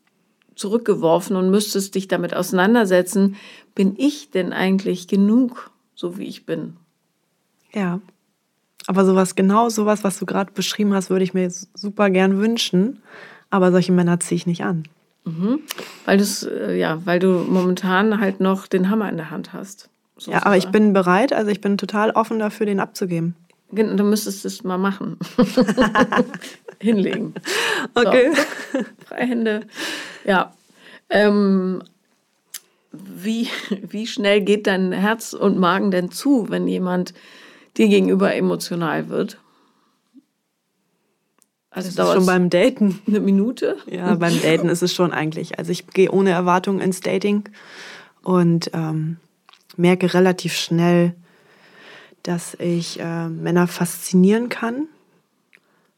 [0.56, 3.38] zurückgeworfen und müsstest dich damit auseinandersetzen,
[3.76, 6.76] bin ich denn eigentlich genug, so wie ich bin?
[7.74, 8.02] Ja.
[8.88, 13.02] Aber sowas, genau sowas, was du gerade beschrieben hast, würde ich mir super gern wünschen.
[13.50, 14.84] Aber solche Männer ziehe ich nicht an.
[15.26, 15.60] Mhm.
[16.06, 19.90] Weil, äh, ja, weil du momentan halt noch den Hammer in der Hand hast.
[20.18, 23.36] So ja, aber ich bin bereit, also ich bin total offen dafür, den abzugeben.
[23.72, 25.18] Du müsstest es mal machen.
[26.82, 27.34] Hinlegen.
[27.94, 28.32] Okay.
[28.72, 29.62] So, Freihände.
[30.26, 30.54] Ja.
[31.10, 31.84] Ähm,
[32.92, 37.14] wie, wie schnell geht dein Herz und Magen denn zu, wenn jemand
[37.78, 39.38] dir gegenüber emotional wird?
[41.72, 43.00] Also das ist schon beim Daten.
[43.08, 43.78] Eine Minute?
[43.90, 45.60] Ja, beim Daten ist es schon eigentlich.
[45.60, 47.44] Also ich gehe ohne Erwartung ins Dating
[48.24, 49.18] und ähm,
[49.78, 51.16] merke relativ schnell,
[52.30, 54.88] dass ich äh, Männer faszinieren kann,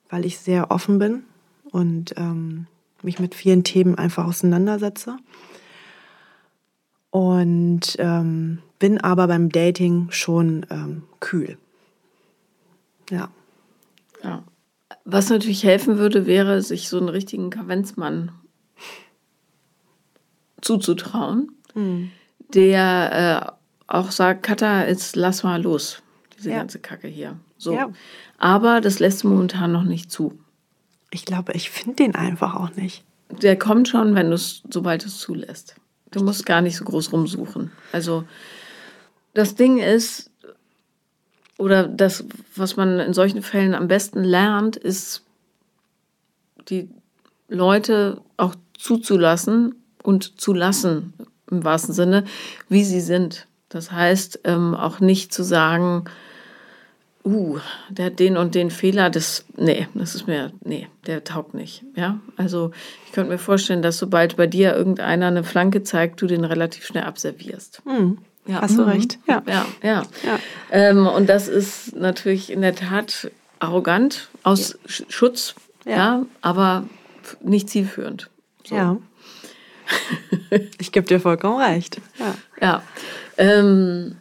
[0.10, 1.24] weil ich sehr offen bin
[1.72, 2.68] und ähm,
[3.02, 5.18] mich mit vielen Themen einfach auseinandersetze.
[7.10, 11.58] Und ähm, bin aber beim Dating schon ähm, kühl.
[13.10, 13.30] Ja.
[14.24, 14.44] Ja.
[15.04, 18.32] Was natürlich helfen würde, wäre, sich so einen richtigen Kavenzmann
[20.62, 22.10] zuzutrauen, mhm.
[22.54, 23.58] der
[23.90, 26.01] äh, auch sagt, Katha, jetzt lass mal los,
[26.42, 26.58] diese ja.
[26.58, 27.38] ganze Kacke hier.
[27.58, 27.74] So.
[27.74, 27.92] Ja.
[28.38, 30.40] Aber das lässt momentan noch nicht zu.
[31.12, 33.04] Ich glaube, ich finde den einfach auch nicht.
[33.30, 35.76] Der kommt schon, wenn du es, sobald du es zulässt.
[36.10, 37.72] Du musst gar nicht so groß rumsuchen.
[37.92, 38.26] Also
[39.34, 40.32] das Ding ist,
[41.58, 42.26] oder das,
[42.56, 45.24] was man in solchen Fällen am besten lernt, ist,
[46.70, 46.90] die
[47.48, 51.14] Leute auch zuzulassen und zu lassen,
[51.50, 52.26] im wahrsten Sinne,
[52.68, 53.48] wie sie sind.
[53.70, 56.06] Das heißt, ähm, auch nicht zu sagen,
[57.26, 61.54] uh, der hat den und den Fehler, das, nee, das ist mir, nee, der taugt
[61.54, 61.84] nicht.
[61.96, 62.72] Ja, also
[63.06, 66.86] ich könnte mir vorstellen, dass sobald bei dir irgendeiner eine Flanke zeigt, du den relativ
[66.86, 67.82] schnell abservierst.
[67.86, 68.20] Mhm.
[68.48, 68.62] Ja.
[68.62, 68.90] Hast du mhm.
[68.90, 69.20] recht.
[69.28, 69.66] Ja, ja.
[69.84, 70.04] ja.
[70.24, 70.40] ja.
[70.72, 73.30] Ähm, und das ist natürlich in der Tat
[73.60, 75.06] arrogant aus ja.
[75.10, 75.56] Schutz,
[75.86, 76.26] ja.
[76.42, 76.86] aber
[77.42, 78.30] nicht zielführend.
[78.66, 78.76] So.
[78.76, 78.98] Ja.
[80.80, 82.02] ich gebe dir vollkommen recht.
[82.18, 82.36] Ja.
[82.60, 82.84] ja.
[83.38, 84.18] Ähm,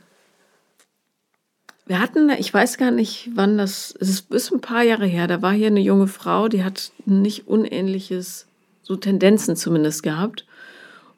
[1.90, 5.42] wir hatten, ich weiß gar nicht, wann das, es ist ein paar Jahre her, da
[5.42, 8.46] war hier eine junge Frau, die hat nicht unähnliches,
[8.80, 10.46] so Tendenzen zumindest gehabt.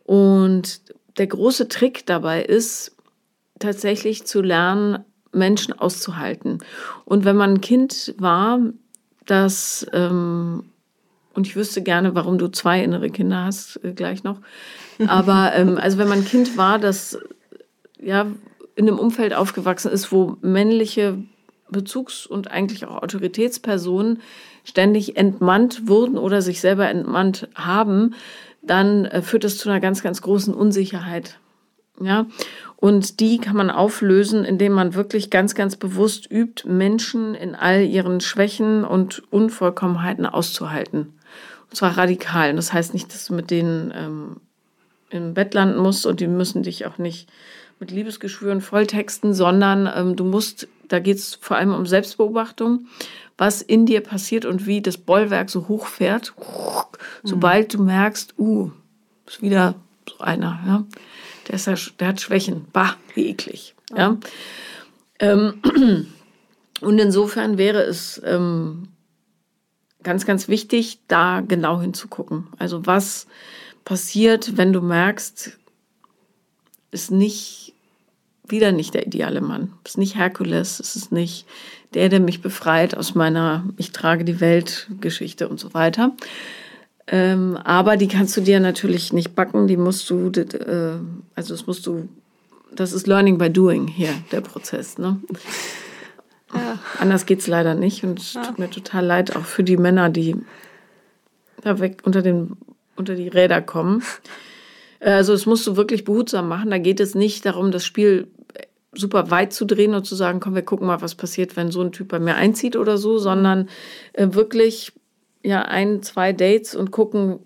[0.04, 0.80] Und
[1.18, 2.96] der große Trick dabei ist,
[3.58, 6.60] tatsächlich zu lernen, Menschen auszuhalten.
[7.04, 8.58] Und wenn man ein Kind war,
[9.26, 10.64] das, ähm,
[11.34, 14.38] und ich wüsste gerne, warum du zwei innere Kinder hast, äh, gleich noch.
[15.06, 17.18] Aber ähm, also wenn man ein Kind war, das
[18.00, 18.26] ja
[18.82, 21.18] in einem Umfeld aufgewachsen ist, wo männliche
[21.70, 24.20] Bezugs- und eigentlich auch Autoritätspersonen
[24.64, 28.14] ständig entmannt wurden oder sich selber entmannt haben,
[28.62, 31.38] dann äh, führt das zu einer ganz, ganz großen Unsicherheit.
[32.00, 32.26] Ja,
[32.76, 37.82] und die kann man auflösen, indem man wirklich ganz, ganz bewusst übt, Menschen in all
[37.82, 41.14] ihren Schwächen und Unvollkommenheiten auszuhalten.
[41.70, 42.50] Und zwar radikal.
[42.50, 44.36] Und das heißt nicht, dass du mit denen ähm,
[45.10, 47.28] im Bett landen musst und die müssen dich auch nicht
[47.82, 52.86] mit Liebesgeschwüren volltexten, sondern ähm, du musst, da geht es vor allem um Selbstbeobachtung,
[53.36, 56.32] was in dir passiert und wie das Bollwerk so hochfährt,
[57.24, 58.70] sobald du merkst, uh,
[59.26, 59.74] ist wieder
[60.08, 60.84] so einer, ja,
[61.48, 64.16] der, ist ja, der hat Schwächen, bah, wie eklig, ja.
[65.18, 65.54] Ähm,
[66.82, 68.90] und insofern wäre es ähm,
[70.04, 72.46] ganz, ganz wichtig, da genau hinzugucken.
[72.58, 73.26] Also was
[73.84, 75.58] passiert, wenn du merkst,
[76.92, 77.61] ist nicht
[78.52, 79.72] wieder nicht der ideale Mann.
[79.84, 81.46] Es ist nicht Herkules, es ist nicht
[81.94, 86.12] der, der mich befreit aus meiner Ich trage die Welt Geschichte und so weiter.
[87.08, 90.98] Ähm, aber die kannst du dir natürlich nicht backen, die musst du, äh,
[91.34, 92.08] also das musst du,
[92.70, 94.98] das ist Learning by Doing hier, der Prozess.
[94.98, 95.20] Ne?
[96.54, 96.78] Ja.
[97.00, 98.44] Anders geht es leider nicht und es ja.
[98.44, 100.36] tut mir total leid, auch für die Männer, die
[101.62, 102.56] da weg unter, den,
[102.96, 104.02] unter die Räder kommen.
[105.00, 106.70] Also das musst du wirklich behutsam machen.
[106.70, 108.28] Da geht es nicht darum, das Spiel
[108.94, 111.80] super weit zu drehen und zu sagen, komm, wir gucken mal, was passiert, wenn so
[111.80, 113.68] ein Typ bei mir einzieht oder so, sondern
[114.12, 114.92] äh, wirklich
[115.42, 117.40] ja ein, zwei Dates und gucken,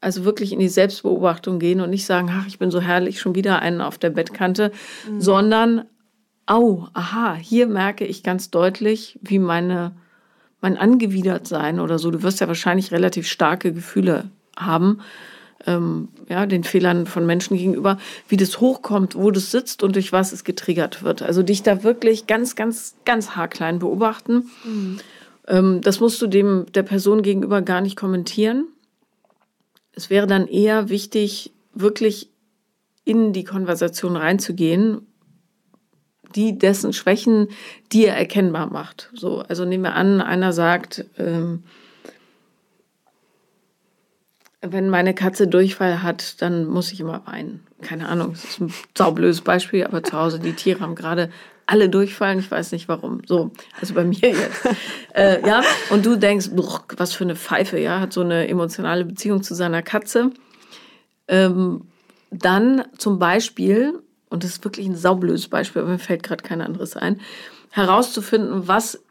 [0.00, 3.34] also wirklich in die Selbstbeobachtung gehen und nicht sagen, ach, ich bin so herrlich, schon
[3.34, 4.72] wieder einen auf der Bettkante,
[5.08, 5.20] mhm.
[5.20, 5.84] sondern,
[6.46, 9.92] au, aha, hier merke ich ganz deutlich, wie meine,
[10.60, 15.00] mein Angewidertsein oder so, du wirst ja wahrscheinlich relativ starke Gefühle haben,
[15.66, 17.98] ähm, ja, den Fehlern von Menschen gegenüber,
[18.28, 21.22] wie das hochkommt, wo das sitzt und durch was es getriggert wird.
[21.22, 24.50] Also dich da wirklich ganz, ganz, ganz haarklein beobachten.
[24.64, 25.00] Mhm.
[25.48, 28.66] Ähm, das musst du dem der Person gegenüber gar nicht kommentieren.
[29.94, 32.30] Es wäre dann eher wichtig, wirklich
[33.04, 35.06] in die Konversation reinzugehen,
[36.34, 37.48] die dessen Schwächen
[37.92, 39.10] dir erkennbar macht.
[39.14, 41.64] So, also nehmen wir an, einer sagt, ähm,
[44.62, 47.66] wenn meine Katze Durchfall hat, dann muss ich immer weinen.
[47.82, 51.30] Keine Ahnung, das ist ein saublöses Beispiel, aber zu Hause, die Tiere haben gerade
[51.66, 53.22] alle durchfallen, ich weiß nicht warum.
[53.26, 54.68] So, also bei mir jetzt.
[55.14, 56.50] äh, ja, und du denkst,
[56.96, 60.30] was für eine Pfeife, ja, hat so eine emotionale Beziehung zu seiner Katze.
[61.28, 61.86] Ähm,
[62.30, 66.60] dann zum Beispiel, und das ist wirklich ein saublöses Beispiel, aber mir fällt gerade kein
[66.60, 67.20] anderes ein,
[67.70, 69.02] herauszufinden, was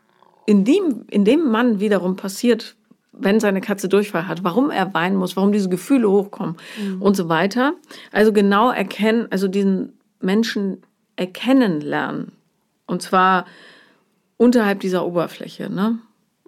[0.46, 2.76] in dem, in dem Mann wiederum passiert,
[3.12, 7.02] wenn seine Katze Durchfall hat, warum er weinen muss, warum diese Gefühle hochkommen mhm.
[7.02, 7.74] und so weiter.
[8.12, 10.82] Also genau erkennen, also diesen Menschen
[11.16, 12.32] erkennen lernen.
[12.86, 13.46] Und zwar
[14.38, 15.70] unterhalb dieser Oberfläche.
[15.70, 16.00] Ne?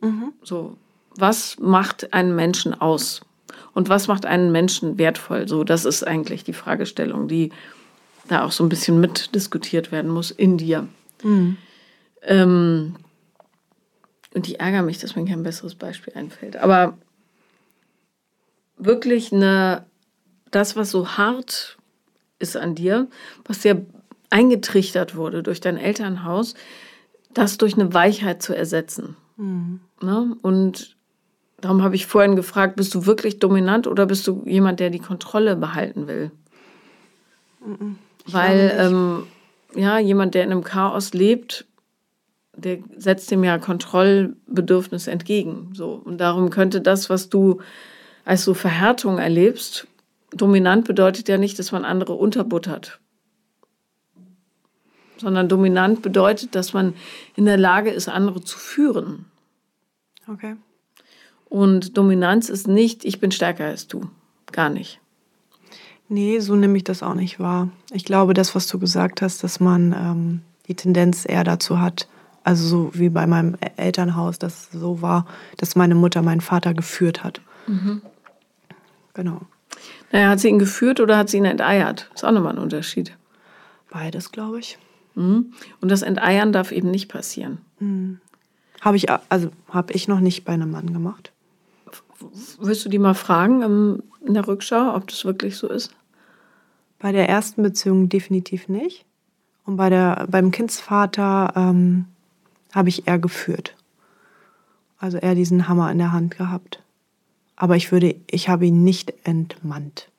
[0.02, 0.34] Mhm.
[0.42, 0.78] So,
[1.16, 3.22] was macht einen Menschen aus?
[3.74, 5.48] Und was macht einen Menschen wertvoll?
[5.48, 7.52] So, das ist eigentlich die Fragestellung, die
[8.28, 10.88] da auch so ein bisschen mitdiskutiert werden muss in dir.
[11.24, 11.58] Mhm.
[12.24, 12.96] Ähm,
[14.34, 16.58] und ich ärgere mich, dass mir kein besseres Beispiel einfällt.
[16.58, 16.98] Aber
[18.78, 19.86] wirklich eine,
[20.52, 21.78] das, was so hart
[22.40, 23.08] ist an dir,
[23.46, 23.86] was dir
[24.30, 26.56] eingetrichtert wurde durch dein Elternhaus,
[27.34, 29.16] das durch eine Weichheit zu ersetzen.
[29.38, 29.80] Mhm.
[30.02, 30.36] Ne?
[30.42, 30.96] Und
[31.62, 35.00] darum habe ich vorhin gefragt, bist du wirklich dominant oder bist du jemand, der die
[35.00, 36.32] Kontrolle behalten will?
[37.66, 37.98] Mhm.
[38.26, 39.28] Weil ähm,
[39.76, 41.66] ja, jemand, der in einem Chaos lebt,
[42.56, 45.72] der setzt dem ja Kontrollbedürfnis entgegen.
[45.74, 45.94] So.
[45.94, 47.62] Und darum könnte das, was du
[48.26, 49.88] als so Verhärtung erlebst,
[50.32, 53.00] dominant bedeutet ja nicht, dass man andere unterbuttert.
[55.18, 56.94] Sondern dominant bedeutet, dass man
[57.36, 59.26] in der Lage ist, andere zu führen.
[60.28, 60.56] Okay.
[61.46, 64.10] Und Dominanz ist nicht, ich bin stärker als du.
[64.52, 65.00] Gar nicht.
[66.10, 67.70] Nee, so nehme ich das auch nicht wahr.
[67.92, 72.08] Ich glaube, das, was du gesagt hast, dass man ähm, die Tendenz eher dazu hat,
[72.44, 75.26] also so wie bei meinem Elternhaus, das so war,
[75.58, 77.42] dass meine Mutter meinen Vater geführt hat.
[77.68, 78.02] Mhm.
[79.14, 79.42] Genau.
[80.12, 82.10] Naja, hat sie ihn geführt oder hat sie ihn enteiert?
[82.14, 83.16] Ist auch nochmal ein Unterschied.
[83.90, 84.78] Beides, glaube ich.
[85.16, 85.54] Mhm.
[85.82, 87.60] Und das Enteiern darf eben nicht passieren.
[87.80, 88.20] Mhm.
[88.82, 91.32] Habe ich, also habe ich noch nicht bei einem Mann gemacht.
[92.60, 95.96] Willst du die mal fragen in der Rückschau, ob das wirklich so ist?
[97.00, 99.06] Bei der ersten Beziehung definitiv nicht.
[99.66, 102.06] Und bei der, beim Kindsvater ähm,
[102.74, 103.76] habe ich eher geführt.
[104.98, 106.82] Also eher diesen Hammer in der Hand gehabt.
[107.56, 110.10] Aber ich würde, ich habe ihn nicht entmannt.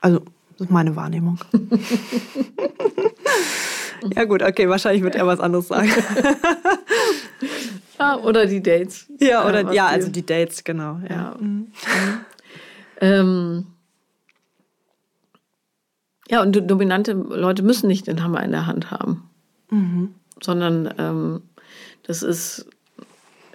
[0.00, 0.20] Also,
[0.52, 1.38] das ist meine Wahrnehmung.
[4.14, 5.88] Ja, gut, okay, wahrscheinlich wird er was anderes sagen.
[7.98, 9.06] ja, oder die Dates.
[9.20, 11.00] Ja, oder ja, ja also die Dates, genau.
[11.08, 11.14] Ja.
[11.14, 11.36] ja.
[11.38, 11.68] Mhm.
[13.00, 13.66] Ähm,
[16.28, 19.28] ja, und dominante Leute müssen nicht den Hammer in der Hand haben,
[19.70, 20.14] mhm.
[20.42, 21.42] Sondern ähm,
[22.04, 22.66] das ist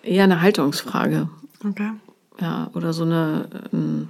[0.04, 1.30] eher eine Haltungsfrage.
[1.68, 1.92] Okay.
[2.40, 4.10] Ja, oder so eine, ähm,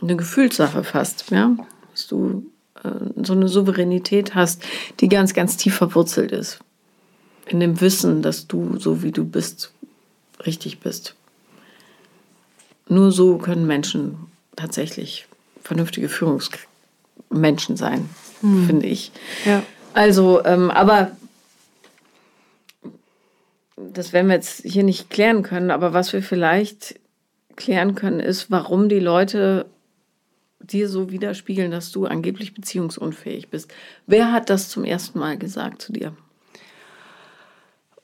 [0.00, 1.56] eine Gefühlssache fast, ja.
[1.92, 2.50] Dass du
[2.82, 2.90] äh,
[3.22, 4.64] so eine Souveränität hast,
[5.00, 6.58] die ganz, ganz tief verwurzelt ist.
[7.46, 9.72] In dem Wissen, dass du so wie du bist,
[10.44, 11.14] richtig bist.
[12.88, 14.16] Nur so können Menschen
[14.56, 15.26] tatsächlich
[15.62, 18.08] vernünftige Führungsmenschen sein,
[18.40, 18.66] hm.
[18.66, 19.12] finde ich.
[19.44, 19.62] Ja.
[19.98, 21.10] Also, ähm, aber
[23.76, 27.00] das werden wir jetzt hier nicht klären können, aber was wir vielleicht
[27.56, 29.66] klären können, ist, warum die Leute
[30.60, 33.74] dir so widerspiegeln, dass du angeblich beziehungsunfähig bist.
[34.06, 36.12] Wer hat das zum ersten Mal gesagt zu dir?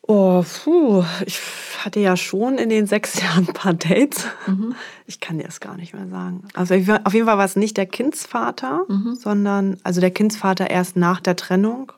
[0.06, 1.40] Oh, puh, ich
[1.78, 4.26] hatte ja schon in den sechs Jahren ein paar Dates.
[4.46, 4.74] Mhm.
[5.06, 6.46] Ich kann dir das gar nicht mehr sagen.
[6.54, 9.14] Also auf jeden Fall war es nicht der Kindsvater, mhm.
[9.14, 11.92] sondern also der Kindsvater erst nach der Trennung.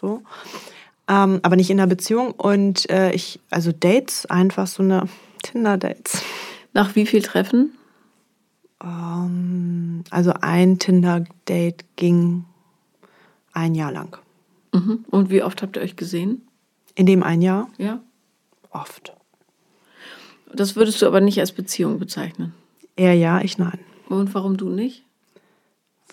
[0.00, 0.22] So
[1.08, 2.32] ähm, aber nicht in der Beziehung.
[2.32, 5.06] Und äh, ich, also Dates, einfach so eine
[5.42, 6.22] Tinder-Dates.
[6.72, 7.72] Nach wie viel Treffen?
[8.82, 12.44] Ähm, also ein Tinder-Date ging
[13.52, 14.16] ein Jahr lang.
[14.72, 15.04] Mhm.
[15.10, 16.42] Und wie oft habt ihr euch gesehen?
[16.94, 17.68] In dem ein Jahr?
[17.78, 18.00] Ja.
[18.70, 19.12] Oft.
[20.52, 22.54] Das würdest du aber nicht als Beziehung bezeichnen?
[22.96, 23.80] Er ja, ich nein.
[24.08, 25.04] Und warum du nicht?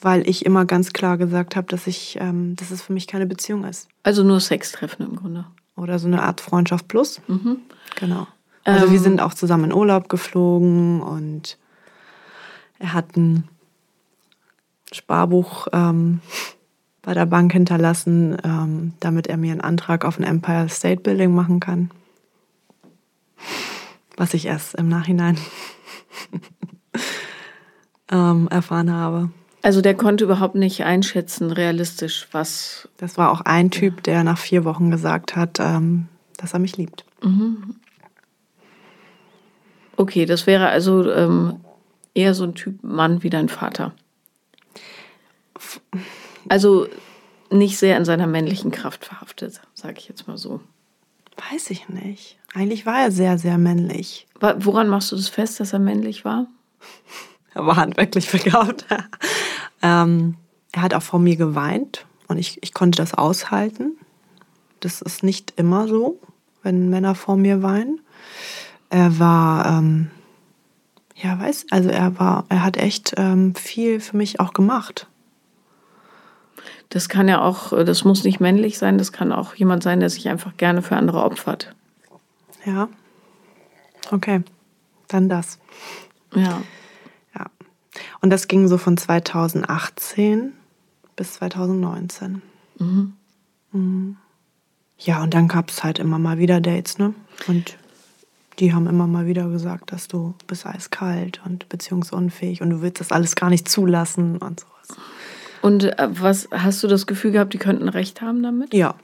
[0.02, 3.28] weil ich immer ganz klar gesagt habe, dass ich, ähm, dass es für mich keine
[3.28, 3.88] Beziehung ist.
[4.04, 5.46] Also nur Sextreffen im Grunde.
[5.78, 7.22] Oder so eine Art Freundschaft plus.
[7.28, 7.58] Mhm.
[7.96, 8.28] Genau.
[8.64, 11.58] Also ähm, wir sind auch zusammen in Urlaub geflogen und
[12.80, 13.48] er hat ein
[14.92, 16.20] Sparbuch ähm,
[17.02, 21.34] bei der Bank hinterlassen, ähm, damit er mir einen Antrag auf ein Empire State Building
[21.34, 21.92] machen kann.
[24.18, 25.38] Was ich erst im Nachhinein
[28.12, 29.32] ähm, erfahren habe.
[29.64, 32.90] Also der konnte überhaupt nicht einschätzen, realistisch, was.
[32.98, 36.78] Das war auch ein Typ, der nach vier Wochen gesagt hat, ähm, dass er mich
[36.78, 37.06] liebt.
[37.24, 37.76] Mhm.
[39.98, 41.60] Okay, das wäre also ähm,
[42.16, 43.94] eher so ein Typ Mann wie dein Vater.
[46.52, 46.90] Also
[47.50, 50.60] nicht sehr in seiner männlichen Kraft verhaftet, sage ich jetzt mal so.
[51.50, 52.38] Weiß ich nicht.
[52.54, 54.28] Eigentlich war er sehr, sehr männlich.
[54.58, 56.48] Woran machst du das fest, dass er männlich war?
[57.54, 58.86] Er war handwerklich begabt.
[59.82, 60.36] ähm,
[60.72, 63.98] er hat auch vor mir geweint und ich, ich konnte das aushalten.
[64.80, 66.18] Das ist nicht immer so,
[66.64, 68.00] wenn Männer vor mir weinen.
[68.90, 70.12] Er war, ähm,
[71.16, 75.08] ja, weiß, also er war, er hat echt ähm, viel für mich auch gemacht.
[76.90, 80.10] Das kann ja auch, das muss nicht männlich sein, das kann auch jemand sein, der
[80.10, 81.74] sich einfach gerne für andere opfert.
[82.66, 82.90] Ja.
[84.12, 84.44] Okay.
[85.08, 85.60] Dann das.
[86.36, 86.62] Ja.
[88.22, 90.54] Und das ging so von 2018
[91.16, 92.42] bis 2019.
[92.78, 93.14] Mhm.
[93.72, 94.18] Mhm.
[94.98, 97.16] Ja, und dann gab es halt immer mal wieder Dates, ne?
[97.48, 97.78] Und
[98.60, 103.00] die haben immer mal wieder gesagt, dass du bist eiskalt und beziehungsunfähig und du willst
[103.00, 105.00] das alles gar nicht zulassen und sowas.
[105.62, 108.74] Und äh, was hast du das Gefühl gehabt, die könnten recht haben damit?
[108.74, 108.96] Ja.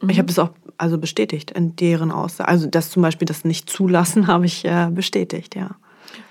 [0.00, 0.10] Mhm.
[0.10, 2.48] Ich habe das auch also bestätigt in deren Aussage.
[2.48, 5.76] Also das zum Beispiel das nicht zulassen habe ich äh, bestätigt, ja.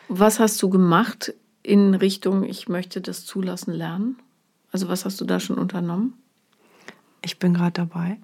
[0.08, 4.18] Was hast du gemacht in Richtung, ich möchte das zulassen lernen?
[4.72, 6.14] Also was hast du da schon unternommen?
[7.24, 8.18] Ich bin gerade dabei.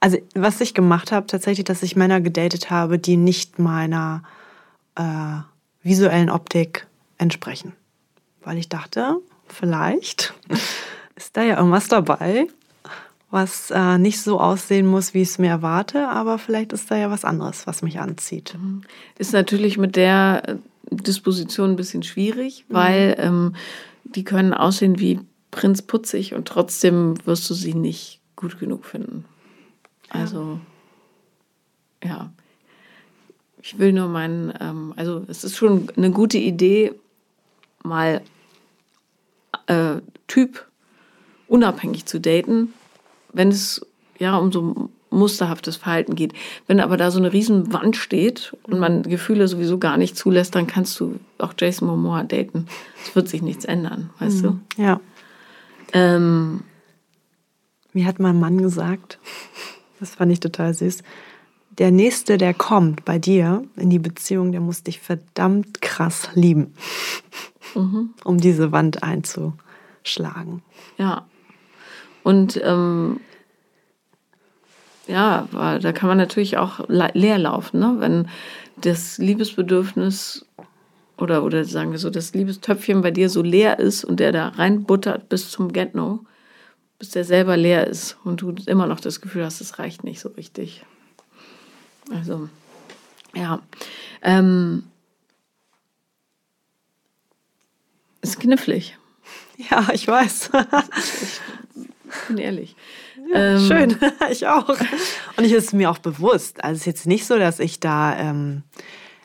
[0.00, 4.22] Also was ich gemacht habe, tatsächlich, dass ich Männer gedatet habe, die nicht meiner
[4.94, 5.38] äh,
[5.82, 6.86] visuellen Optik
[7.18, 7.72] entsprechen.
[8.44, 9.16] Weil ich dachte,
[9.52, 10.34] vielleicht
[11.16, 12.46] ist da ja irgendwas dabei,
[13.30, 16.96] was äh, nicht so aussehen muss, wie ich es mir erwarte, aber vielleicht ist da
[16.96, 18.56] ja was anderes, was mich anzieht.
[18.58, 18.82] Mhm.
[19.18, 20.58] Ist natürlich mit der
[20.90, 22.74] Disposition ein bisschen schwierig, mhm.
[22.74, 23.54] weil ähm,
[24.04, 29.24] die können aussehen wie Prinz putzig und trotzdem wirst du sie nicht gut genug finden.
[30.08, 30.60] Also,
[32.02, 32.32] ja.
[33.60, 36.94] Ich will nur meinen, ähm, also es ist schon eine gute Idee,
[37.82, 38.22] mal
[39.68, 40.66] äh, Typ
[41.46, 42.74] unabhängig zu daten,
[43.32, 43.86] wenn es
[44.18, 46.34] ja um so musterhaftes Verhalten geht.
[46.66, 50.54] Wenn aber da so eine riesen Wand steht und man Gefühle sowieso gar nicht zulässt,
[50.54, 52.66] dann kannst du auch Jason Momoa daten.
[53.02, 54.60] Es wird sich nichts ändern, weißt mhm.
[54.76, 54.82] du?
[54.82, 55.00] Ja.
[55.92, 56.60] Ähm,
[57.94, 59.18] Mir hat mein Mann gesagt,
[59.98, 61.02] das fand ich total süß,
[61.78, 66.74] der Nächste, der kommt bei dir in die Beziehung, der muss dich verdammt krass lieben,
[67.74, 68.10] mhm.
[68.24, 70.62] um diese Wand einzuschlagen.
[70.96, 71.26] Ja.
[72.22, 73.20] Und ähm,
[75.06, 77.96] ja, da kann man natürlich auch leer laufen, ne?
[77.98, 78.28] wenn
[78.76, 80.44] das Liebesbedürfnis
[81.16, 84.48] oder, oder sagen wir so, das Liebestöpfchen bei dir so leer ist und der da
[84.48, 86.20] reinbuttert bis zum Get-No,
[86.98, 90.20] bis der selber leer ist und du immer noch das Gefühl hast, es reicht nicht
[90.20, 90.84] so richtig.
[92.10, 92.48] Also,
[93.34, 93.60] ja.
[94.22, 94.84] Ähm,
[98.22, 98.96] ist knifflig.
[99.70, 100.50] Ja, ich weiß.
[102.06, 102.76] ich bin ehrlich.
[103.32, 103.96] Ja, ähm, schön,
[104.30, 104.68] ich auch.
[105.36, 106.62] Und ich ist mir auch bewusst.
[106.62, 108.62] Also es ist jetzt nicht so, dass ich da, ähm,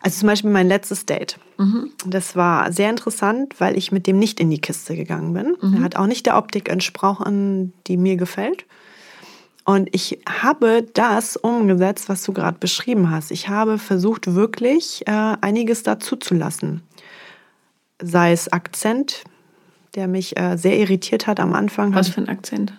[0.01, 1.37] also zum Beispiel mein letztes Date.
[1.57, 1.91] Mhm.
[2.05, 5.55] Das war sehr interessant, weil ich mit dem nicht in die Kiste gegangen bin.
[5.61, 5.77] Mhm.
[5.77, 8.65] Er hat auch nicht der Optik entsprochen, die mir gefällt.
[9.65, 13.31] Und ich habe das umgesetzt, was du gerade beschrieben hast.
[13.31, 16.81] Ich habe versucht, wirklich äh, einiges dazu zu lassen.
[18.03, 19.23] Sei es Akzent,
[19.95, 21.93] der mich äh, sehr irritiert hat am Anfang.
[21.95, 22.73] Was für ein Akzent?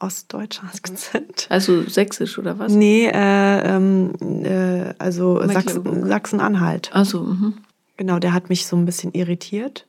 [0.00, 1.46] ostdeutscher Akzent.
[1.50, 2.72] Also sächsisch oder was?
[2.72, 4.12] Nee, äh, ähm,
[4.44, 6.90] äh, also Sachsen, Sachsen-Anhalt.
[6.92, 7.54] Ach so, mhm.
[7.96, 9.86] Genau, der hat mich so ein bisschen irritiert.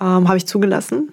[0.00, 1.12] Ähm, habe ich zugelassen.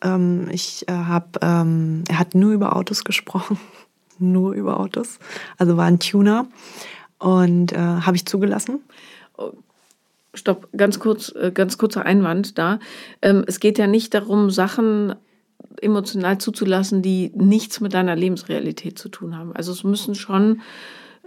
[0.00, 3.58] Ähm, ich äh, habe, ähm, er hat nur über Autos gesprochen.
[4.18, 5.18] nur über Autos.
[5.58, 6.46] Also war ein Tuner.
[7.18, 8.80] Und äh, habe ich zugelassen.
[10.34, 12.78] Stopp, ganz kurz, äh, ganz kurzer Einwand da.
[13.20, 15.14] Ähm, es geht ja nicht darum, Sachen
[15.80, 19.54] emotional zuzulassen, die nichts mit deiner Lebensrealität zu tun haben.
[19.54, 20.60] Also es müssen schon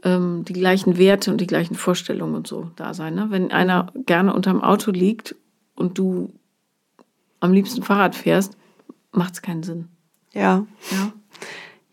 [0.04, 3.16] ähm, die gleichen Werte und die gleichen Vorstellungen und so da sein.
[3.16, 3.28] Ne?
[3.30, 5.36] Wenn einer gerne unterm Auto liegt
[5.76, 6.34] und du
[7.40, 8.58] am liebsten Fahrrad fährst,
[9.12, 9.88] macht es keinen Sinn.
[10.34, 10.66] Ja.
[10.92, 11.14] Ja.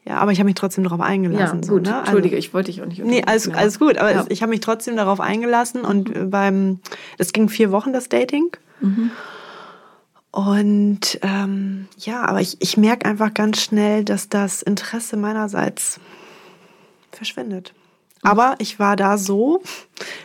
[0.04, 1.62] Ja, aber ich habe mich trotzdem darauf eingelassen.
[1.62, 1.90] Ja, gut, so, ne?
[1.90, 4.24] Also Entschuldige, ich wollte dich auch nicht Nee, alles, alles gut, aber ja.
[4.28, 6.30] ich habe mich trotzdem darauf eingelassen und mhm.
[6.30, 6.80] beim,
[7.18, 8.50] es ging vier Wochen, das Dating.
[8.80, 9.12] Mhm.
[10.32, 16.00] Und ähm, ja, aber ich, ich merke einfach ganz schnell, dass das Interesse meinerseits
[17.12, 17.74] verschwindet.
[18.22, 19.62] Aber ich war da so,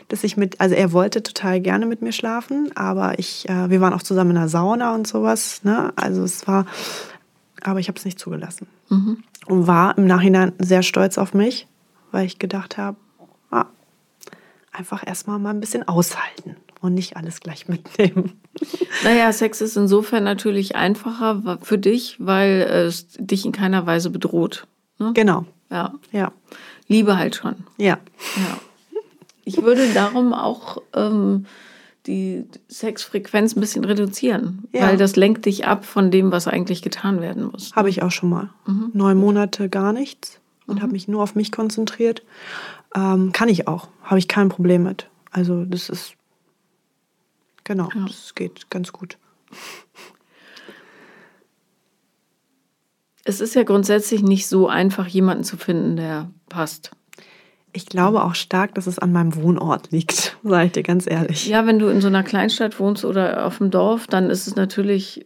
[0.07, 3.82] dass ich mit, also er wollte total gerne mit mir schlafen, aber ich, äh, wir
[3.82, 5.91] waren auch zusammen in der Sauna und sowas, ne?
[5.95, 6.67] Also es war,
[7.64, 8.68] aber ich habe es nicht zugelassen.
[8.89, 9.24] Mhm.
[9.45, 11.68] Und war im Nachhinein sehr stolz auf mich,
[12.12, 12.97] weil ich gedacht habe,
[13.51, 13.66] ah,
[14.72, 18.34] einfach erstmal mal ein bisschen aushalten und nicht alles gleich mitnehmen.
[19.03, 24.66] Naja, Sex ist insofern natürlich einfacher für dich, weil es dich in keiner Weise bedroht.
[24.97, 25.12] Ne?
[25.14, 25.45] Genau.
[25.70, 25.93] Ja.
[26.12, 26.32] Ja.
[26.88, 27.55] Liebe halt schon.
[27.78, 27.99] Ja.
[28.36, 28.60] ja.
[29.43, 31.45] Ich würde darum auch ähm,
[32.08, 34.82] die Sexfrequenz ein bisschen reduzieren, ja.
[34.82, 37.76] weil das lenkt dich ab von dem, was eigentlich getan werden muss.
[37.76, 38.49] Habe ich auch schon mal.
[38.66, 38.91] Mhm.
[38.93, 40.82] Neun Monate gar nichts und mhm.
[40.82, 42.24] habe mich nur auf mich konzentriert.
[42.95, 43.89] Ähm, kann ich auch.
[44.03, 45.10] Habe ich kein Problem mit.
[45.32, 46.18] Also das ist
[47.68, 48.05] Genau, ja.
[48.08, 49.18] das geht ganz gut.
[53.26, 56.91] Es ist ja grundsätzlich nicht so einfach, jemanden zu finden, der passt.
[57.78, 61.47] Ich glaube auch stark, dass es an meinem Wohnort liegt, sage ich dir ganz ehrlich.
[61.47, 64.55] Ja, wenn du in so einer Kleinstadt wohnst oder auf dem Dorf, dann ist es
[64.55, 65.23] natürlich,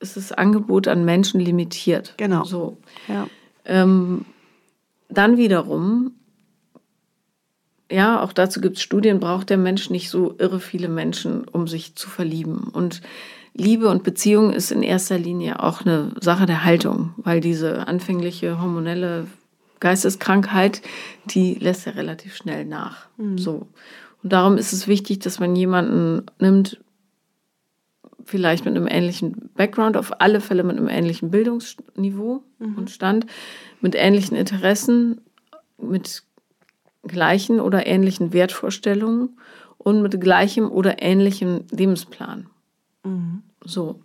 [0.00, 2.12] ist das Angebot an Menschen limitiert.
[2.18, 2.44] Genau.
[2.44, 2.76] So.
[3.08, 3.26] Ja.
[3.64, 4.26] Ähm,
[5.08, 6.12] dann wiederum
[7.90, 11.68] ja, auch dazu gibt es Studien, braucht der Mensch nicht so irre viele Menschen, um
[11.68, 12.68] sich zu verlieben.
[12.72, 13.00] Und
[13.54, 18.60] Liebe und Beziehung ist in erster Linie auch eine Sache der Haltung, weil diese anfängliche
[18.60, 19.26] hormonelle
[19.84, 20.80] Geisteskrankheit,
[21.26, 23.06] die lässt ja relativ schnell nach.
[23.18, 23.36] Mhm.
[23.36, 23.68] So.
[24.22, 26.80] Und darum ist es wichtig, dass man jemanden nimmt,
[28.24, 32.74] vielleicht mit einem ähnlichen Background, auf alle Fälle mit einem ähnlichen Bildungsniveau mhm.
[32.76, 33.26] und Stand,
[33.82, 35.20] mit ähnlichen Interessen,
[35.76, 36.22] mit
[37.02, 39.38] gleichen oder ähnlichen Wertvorstellungen
[39.76, 42.46] und mit gleichem oder ähnlichem Lebensplan.
[43.04, 43.42] Mhm.
[43.62, 44.00] So.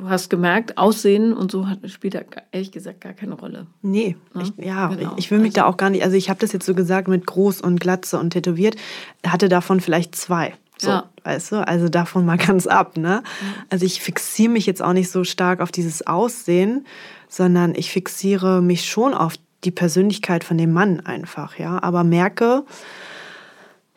[0.00, 2.20] Du hast gemerkt, Aussehen und so hat, spielt da
[2.52, 3.66] ehrlich gesagt gar keine Rolle.
[3.82, 4.42] Nee, ne?
[4.42, 5.12] ich, ja, genau.
[5.18, 7.06] ich will mich also, da auch gar nicht, also ich habe das jetzt so gesagt
[7.06, 8.76] mit groß und glatze und tätowiert,
[9.26, 10.54] hatte davon vielleicht zwei.
[10.78, 11.10] So, ja.
[11.24, 13.22] weißt du, also davon mal ganz ab, ne?
[13.68, 16.86] Also ich fixiere mich jetzt auch nicht so stark auf dieses Aussehen,
[17.28, 19.34] sondern ich fixiere mich schon auf
[19.64, 21.82] die Persönlichkeit von dem Mann einfach, ja.
[21.82, 22.64] Aber merke,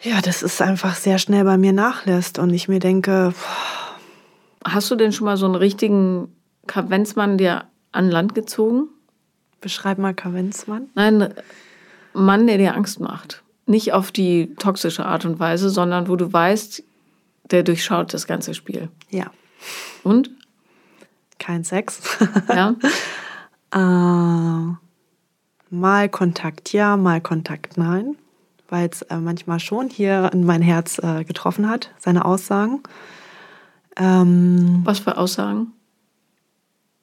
[0.02, 3.34] ja, dass es einfach sehr schnell bei mir nachlässt und ich mir denke.
[3.34, 3.83] Boah.
[4.64, 6.34] Hast du denn schon mal so einen richtigen
[6.68, 8.88] Kavenzmann dir an Land gezogen?
[9.62, 10.90] Beschreib mal Kavenzmann.
[10.96, 11.34] Nein,
[12.14, 13.44] Mann, der dir Angst macht.
[13.66, 16.84] Nicht auf die toxische Art und Weise, sondern wo du weißt,
[17.52, 18.90] der durchschaut das ganze Spiel.
[19.10, 19.32] Ja.
[20.04, 20.32] Und?
[21.40, 22.02] Kein Sex.
[22.50, 22.76] Ja.
[23.74, 24.76] äh,
[25.70, 28.16] mal Kontakt ja, mal Kontakt nein,
[28.70, 32.84] weil es äh, manchmal schon hier in mein Herz äh, getroffen hat, seine Aussagen.
[33.98, 35.74] Ähm, Was für Aussagen?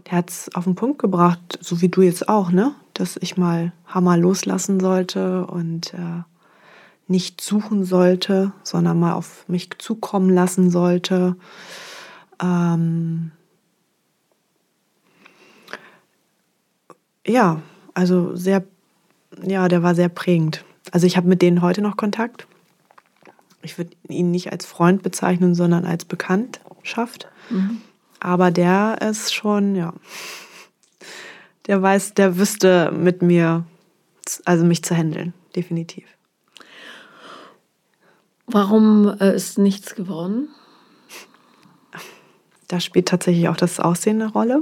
[0.07, 2.75] der hat es auf den Punkt gebracht, so wie du jetzt auch, ne?
[2.95, 6.23] Dass ich mal Hammer loslassen sollte und äh,
[7.07, 11.37] nicht suchen sollte, sondern mal auf mich zukommen lassen sollte.
[12.43, 13.33] Ähm
[17.27, 17.63] ja,
[17.95, 18.65] also sehr,
[19.43, 20.65] ja, der war sehr prägend.
[20.93, 22.47] Also ich habe mit denen heute noch Kontakt.
[23.63, 26.05] Ich würde ihn nicht als Freund bezeichnen, sondern als
[26.81, 27.29] Bekanntschaft.
[27.51, 27.81] Mhm.
[28.21, 29.95] Aber der ist schon, ja,
[31.67, 33.65] der weiß, der wüsste mit mir,
[34.45, 36.05] also mich zu handeln, definitiv.
[38.47, 40.49] Warum äh, ist nichts geworden?
[42.69, 44.61] Da spielt tatsächlich auch das Aussehen eine Rolle.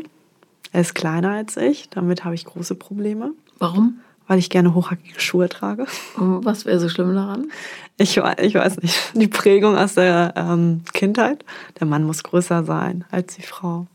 [0.73, 3.33] Er ist kleiner als ich, damit habe ich große Probleme.
[3.59, 4.01] Warum?
[4.29, 5.87] Weil ich gerne hochhackige Schuhe trage.
[6.17, 7.51] Was wäre so schlimm daran?
[7.97, 9.13] Ich, ich weiß nicht.
[9.15, 11.45] Die Prägung aus der ähm, Kindheit.
[11.81, 13.87] Der Mann muss größer sein als die Frau.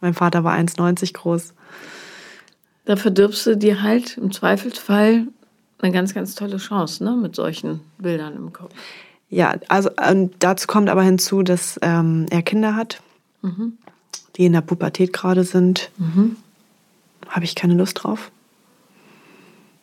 [0.00, 1.54] Mein Vater war 1,90 groß.
[2.84, 5.26] Da verdirbst du dir halt im Zweifelsfall
[5.80, 7.12] eine ganz, ganz tolle Chance, ne?
[7.12, 8.72] Mit solchen Bildern im Kopf.
[9.28, 9.90] Ja, also
[10.38, 13.00] dazu kommt aber hinzu, dass ähm, er Kinder hat,
[13.42, 13.78] mhm.
[14.36, 15.90] die in der Pubertät gerade sind.
[15.98, 16.36] Mhm.
[17.28, 18.30] Habe ich keine Lust drauf.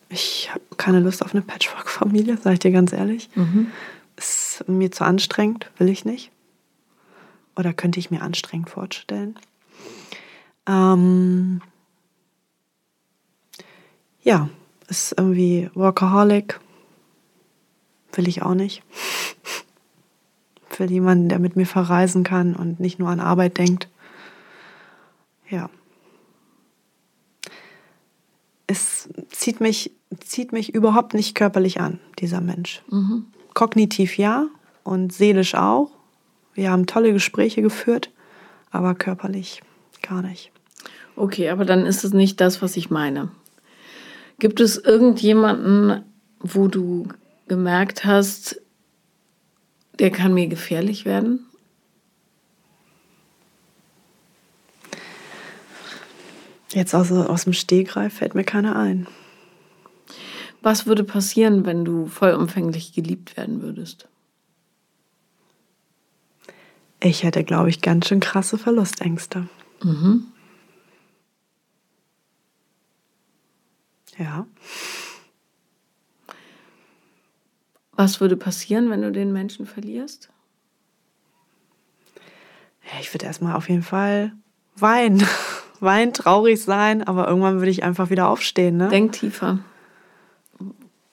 [0.09, 3.29] Ich habe keine Lust auf eine Patchwork-Familie, sage ich dir ganz ehrlich.
[3.35, 3.71] Mhm.
[4.15, 6.31] Ist mir zu anstrengend, will ich nicht.
[7.55, 9.37] Oder könnte ich mir anstrengend vorstellen.
[10.67, 11.61] Ähm
[14.21, 14.49] ja,
[14.87, 16.59] ist irgendwie Workaholic.
[18.13, 18.83] Will ich auch nicht.
[20.69, 23.87] Für jemanden, der mit mir verreisen kann und nicht nur an Arbeit denkt.
[25.49, 25.69] Ja.
[28.67, 32.83] Es zieht mich, zieht mich überhaupt nicht körperlich an, dieser Mensch.
[32.89, 33.25] Mhm.
[33.53, 34.47] Kognitiv ja
[34.83, 35.89] und seelisch auch.
[36.53, 38.11] Wir haben tolle Gespräche geführt,
[38.71, 39.61] aber körperlich
[40.01, 40.51] gar nicht.
[41.15, 43.29] Okay, aber dann ist es nicht das, was ich meine.
[44.39, 46.03] Gibt es irgendjemanden,
[46.39, 47.07] wo du
[47.47, 48.61] gemerkt hast,
[49.99, 51.46] der kann mir gefährlich werden?
[56.77, 59.07] Jetzt aus, aus dem Stehgreif fällt mir keiner ein.
[60.61, 64.07] Was würde passieren, wenn du vollumfänglich geliebt werden würdest?
[66.99, 69.49] Ich hätte, glaube ich, ganz schön krasse Verlustängste.
[69.81, 70.27] Mhm.
[74.19, 74.45] Ja.
[77.93, 80.29] Was würde passieren, wenn du den Menschen verlierst?
[82.83, 84.31] Ja, ich würde erstmal auf jeden Fall
[84.75, 85.25] weinen.
[85.81, 88.77] weinen, traurig sein, aber irgendwann würde ich einfach wieder aufstehen.
[88.77, 88.89] Ne?
[88.89, 89.59] Denk tiefer.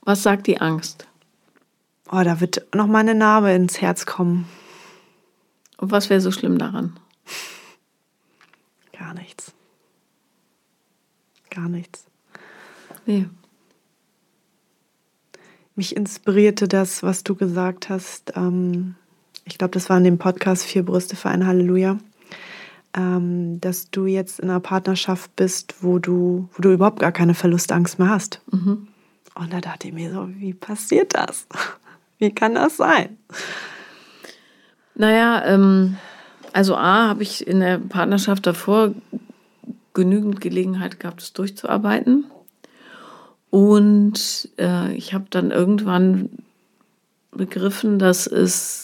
[0.02, 1.06] Was sagt die Angst?
[2.10, 4.46] Oh, da wird noch mal eine Narbe ins Herz kommen.
[5.78, 6.98] Und was wäre so schlimm daran?
[8.92, 9.52] Gar nichts.
[11.50, 12.06] Gar nichts.
[13.06, 13.28] Nee.
[15.74, 18.32] Mich inspirierte das, was du gesagt hast.
[18.36, 18.94] Ähm,
[19.44, 21.98] ich glaube, das war in dem Podcast Vier Brüste für ein Halleluja.
[22.96, 27.34] Ähm, dass du jetzt in einer Partnerschaft bist, wo du, wo du überhaupt gar keine
[27.34, 28.40] Verlustangst mehr hast.
[28.52, 28.88] Mhm.
[29.34, 31.46] Und da dachte ich mir so, wie passiert das?
[32.18, 33.18] Wie kann das sein?
[34.94, 35.96] Naja, ähm,
[36.52, 38.94] also A, habe ich in der Partnerschaft davor
[39.94, 42.26] genügend Gelegenheit gehabt, es durchzuarbeiten.
[43.50, 46.30] Und äh, ich habe dann irgendwann
[47.30, 48.83] begriffen, dass es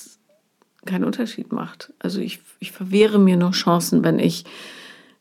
[0.86, 1.92] keinen Unterschied macht.
[1.98, 4.44] Also ich, ich verwehre mir noch Chancen, wenn ich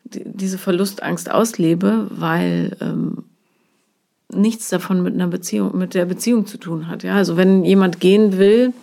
[0.04, 3.26] diese Verlustangst auslebe, weil ähm,
[4.32, 7.04] nichts davon mit einer Beziehung, mit der Beziehung zu tun hat.
[7.04, 8.74] Ja, also wenn jemand gehen will,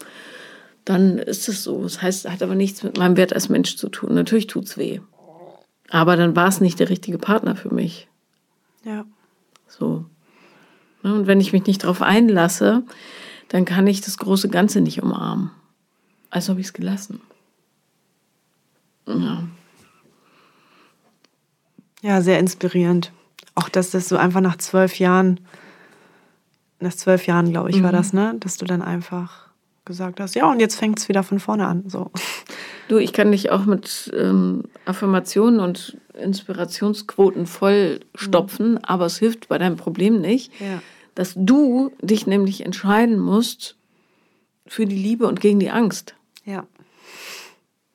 [0.84, 1.82] dann ist es so.
[1.82, 4.14] Das heißt, hat aber nichts mit meinem Wert als Mensch zu tun.
[4.14, 5.00] Natürlich tut es weh.
[5.90, 8.08] Aber dann war es nicht der richtige Partner für mich.
[8.84, 9.04] Ja.
[9.68, 10.04] So.
[11.02, 12.82] Ne, und wenn ich mich nicht darauf einlasse,
[13.48, 15.50] dann kann ich das große Ganze nicht umarmen.
[16.36, 17.20] Also habe ich es gelassen.
[19.06, 19.44] Ja.
[22.02, 23.10] Ja, sehr inspirierend.
[23.54, 25.40] Auch dass das so einfach nach zwölf Jahren,
[26.78, 27.84] nach zwölf Jahren, glaube ich, mhm.
[27.84, 28.36] war das, ne?
[28.38, 29.48] Dass du dann einfach
[29.86, 31.84] gesagt hast, ja, und jetzt fängt es wieder von vorne an.
[31.88, 32.10] So.
[32.88, 38.78] Du, ich kann dich auch mit ähm, Affirmationen und Inspirationsquoten vollstopfen, mhm.
[38.82, 40.52] aber es hilft bei deinem Problem nicht.
[40.60, 40.80] Ja
[41.16, 43.76] dass du dich nämlich entscheiden musst
[44.66, 46.14] für die Liebe und gegen die Angst.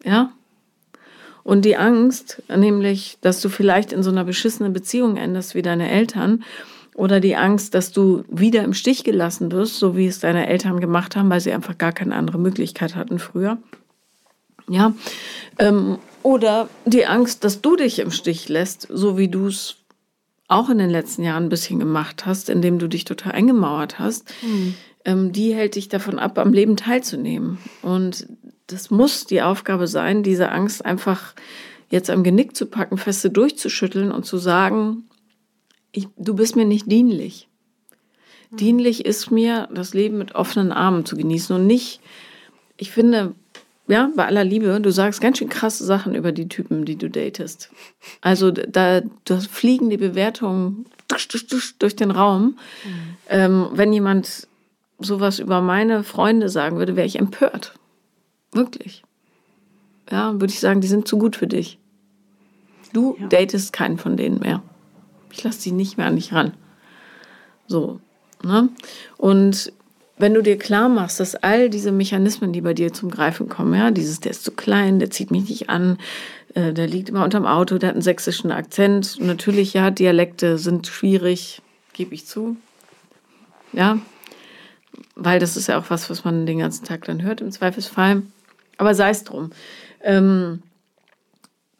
[0.04, 0.32] Ja.
[1.43, 5.89] Und die Angst, nämlich, dass du vielleicht in so einer beschissenen Beziehung endest wie deine
[5.89, 6.43] Eltern,
[6.93, 10.80] oder die Angst, dass du wieder im Stich gelassen wirst, so wie es deine Eltern
[10.80, 13.58] gemacht haben, weil sie einfach gar keine andere Möglichkeit hatten früher.
[14.68, 14.93] Ja,
[15.58, 19.78] ähm, Oder die Angst, dass du dich im Stich lässt, so wie du es
[20.47, 24.32] auch in den letzten Jahren ein bisschen gemacht hast, indem du dich total eingemauert hast,
[24.41, 24.76] mhm.
[25.06, 27.58] ähm, die hält dich davon ab, am Leben teilzunehmen.
[27.82, 28.28] Und
[28.72, 31.34] das muss die Aufgabe sein, diese Angst einfach
[31.90, 35.04] jetzt am Genick zu packen, feste durchzuschütteln und zu sagen,
[35.92, 37.50] ich, du bist mir nicht dienlich.
[38.50, 38.58] Mhm.
[38.58, 42.00] Dienlich ist mir, das Leben mit offenen Armen zu genießen und nicht,
[42.78, 43.36] ich finde,
[43.88, 47.10] ja, bei aller Liebe, du sagst ganz schön krasse Sachen über die Typen, die du
[47.10, 47.70] datest.
[48.22, 50.86] Also da, da fliegen die Bewertungen
[51.80, 52.44] durch den Raum.
[52.86, 52.92] Mhm.
[53.28, 54.48] Ähm, wenn jemand
[54.98, 57.74] sowas über meine Freunde sagen würde, wäre ich empört.
[58.52, 59.04] Wirklich.
[60.10, 61.78] Ja, würde ich sagen, die sind zu gut für dich.
[62.93, 63.28] Du ja.
[63.28, 64.62] datest keinen von denen mehr.
[65.32, 66.54] Ich lasse die nicht mehr an dich ran.
[67.68, 68.02] So.
[68.43, 68.70] Ne?
[69.18, 69.72] Und
[70.18, 73.74] wenn du dir klar machst, dass all diese Mechanismen, die bei dir zum Greifen kommen,
[73.74, 75.97] ja, dieses, der ist zu klein, der zieht mich nicht an,
[76.54, 79.20] äh, der liegt immer unterm Auto, der hat einen sächsischen Akzent.
[79.20, 81.62] Natürlich, ja, Dialekte sind schwierig,
[81.93, 82.58] gebe ich zu.
[83.74, 83.99] Ja,
[85.16, 88.24] weil das ist ja auch was, was man den ganzen Tag dann hört im Zweifelsfall.
[88.82, 89.52] Aber sei es drum.
[90.02, 90.64] Ähm,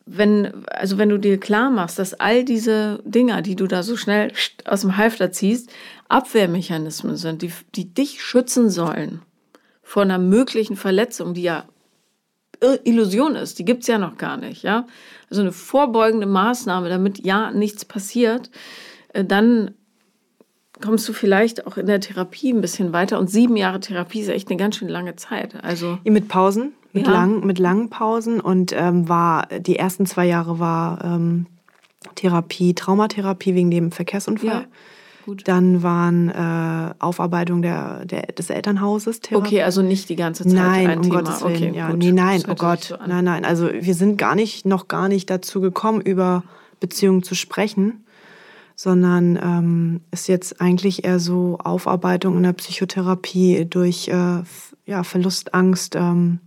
[0.06, 3.97] wenn, also wenn du dir klar machst, dass all diese Dinger, die du da so
[3.97, 4.32] schnell
[4.66, 5.72] aus dem Halfter ziehst,
[6.10, 9.24] Abwehrmechanismen sind, die, die dich schützen sollen
[9.82, 11.66] vor einer möglichen Verletzung, die ja
[12.84, 14.86] Illusion ist, die gibt es ja noch gar nicht, ja.
[15.32, 18.52] Also eine vorbeugende Maßnahme, damit ja nichts passiert,
[19.14, 19.74] äh, dann
[20.82, 23.18] kommst du vielleicht auch in der Therapie ein bisschen weiter.
[23.18, 25.64] Und sieben Jahre Therapie ist echt eine ganz schön lange Zeit.
[25.64, 27.14] Also mit Pausen, mit, ja.
[27.14, 31.48] lang, mit langen Pausen und ähm, war die ersten zwei Jahre war ähm,
[32.16, 34.50] Therapie, Traumatherapie wegen dem Verkehrsunfall.
[34.50, 34.66] Ja.
[35.26, 35.48] Gut.
[35.48, 39.20] Dann waren äh, Aufarbeitung der, der, des Elternhauses.
[39.20, 39.48] Therapie.
[39.48, 41.16] Okay, also nicht die ganze Zeit nein, ein um Thema.
[41.18, 41.56] Gottes Willen.
[41.56, 43.46] Okay, ja, nee, nein, oh Gott, so nein, nein.
[43.46, 46.44] Also wir sind gar nicht, noch gar nicht dazu gekommen, über
[46.80, 48.04] Beziehungen zu sprechen,
[48.76, 54.42] sondern ähm, ist jetzt eigentlich eher so Aufarbeitung in der Psychotherapie durch äh,
[54.86, 55.96] ja, Verlustangst.
[55.96, 56.39] Ähm,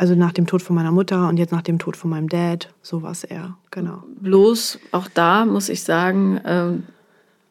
[0.00, 2.72] also nach dem Tod von meiner Mutter und jetzt nach dem Tod von meinem Dad,
[2.80, 4.02] sowas eher, genau.
[4.18, 6.84] Bloß auch da muss ich sagen, ähm,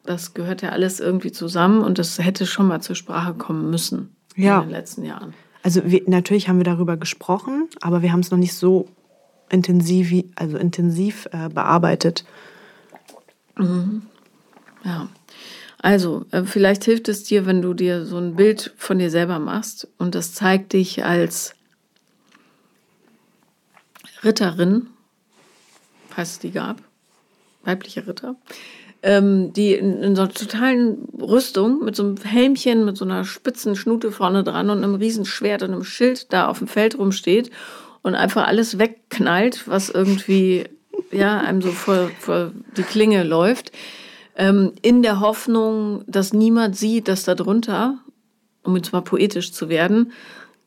[0.04, 4.16] das gehört ja alles irgendwie zusammen und das hätte schon mal zur Sprache kommen müssen
[4.34, 4.58] ja.
[4.58, 5.32] in den letzten Jahren.
[5.62, 8.88] Also wir, natürlich haben wir darüber gesprochen, aber wir haben es noch nicht so
[9.48, 12.24] intensiv, also intensiv äh, bearbeitet.
[13.56, 14.02] Mhm.
[14.82, 15.08] Ja.
[15.78, 19.38] Also, äh, vielleicht hilft es dir, wenn du dir so ein Bild von dir selber
[19.38, 21.54] machst und das zeigt dich als
[24.24, 24.88] Ritterin,
[26.08, 26.82] falls es die gab,
[27.64, 28.36] weibliche Ritter,
[29.02, 33.24] ähm, die in, in, so einer totalen Rüstung mit so einem Helmchen, mit so einer
[33.24, 36.98] spitzen Schnute vorne dran und einem riesen Schwert und einem Schild da auf dem Feld
[36.98, 37.50] rumsteht
[38.02, 40.64] und einfach alles wegknallt, was irgendwie
[41.10, 43.72] ja, einem so vor, vor die Klinge läuft,
[44.36, 47.98] ähm, in der Hoffnung, dass niemand sieht, dass da drunter,
[48.62, 50.12] um jetzt mal poetisch zu werden,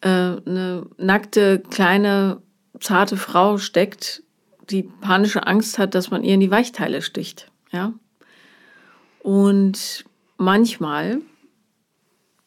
[0.01, 2.41] äh, eine nackte, kleine
[2.79, 4.23] zarte Frau steckt,
[4.69, 7.51] die panische Angst hat, dass man ihr in die Weichteile sticht.
[7.71, 7.93] Ja?
[9.19, 10.05] Und
[10.37, 11.19] manchmal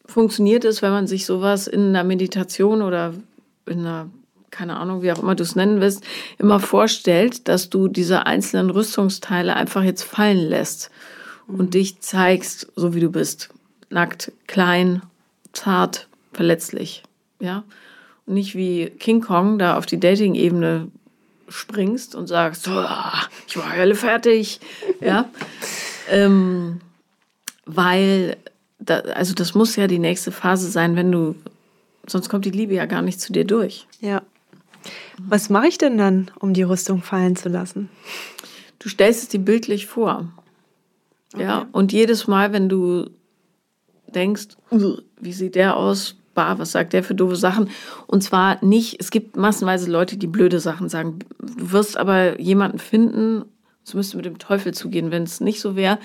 [0.05, 3.13] funktioniert es, wenn man sich sowas in einer Meditation oder
[3.65, 4.09] in einer,
[4.51, 6.03] keine Ahnung, wie auch immer du es nennen willst,
[6.37, 10.89] immer vorstellt, dass du diese einzelnen Rüstungsteile einfach jetzt fallen lässt
[11.47, 11.69] und mhm.
[11.71, 13.49] dich zeigst, so wie du bist.
[13.89, 15.01] Nackt, klein,
[15.53, 17.03] zart, verletzlich.
[17.39, 17.63] Ja
[18.27, 20.91] nicht wie King Kong da auf die Dating-Ebene
[21.49, 22.71] springst und sagst, so,
[23.47, 24.59] ich war alle fertig.
[25.01, 25.29] Ja.
[26.09, 26.81] ähm,
[27.65, 28.37] weil,
[28.79, 31.35] da, also das muss ja die nächste Phase sein, wenn du,
[32.07, 33.87] sonst kommt die Liebe ja gar nicht zu dir durch.
[34.01, 34.21] Ja.
[35.17, 37.89] Was mache ich denn dann, um die Rüstung fallen zu lassen?
[38.79, 40.27] Du stellst es dir bildlich vor.
[41.33, 41.43] Okay.
[41.43, 43.09] Ja, und jedes Mal, wenn du
[44.07, 44.47] denkst,
[45.19, 46.15] wie sieht der aus?
[46.37, 47.69] Bah, was sagt der für doofe Sachen?
[48.05, 51.17] Und zwar nicht, es gibt massenweise Leute, die blöde Sachen sagen.
[51.39, 53.43] Du wirst aber jemanden finden,
[53.83, 55.97] es müsste mit dem Teufel zugehen, wenn es nicht so wäre,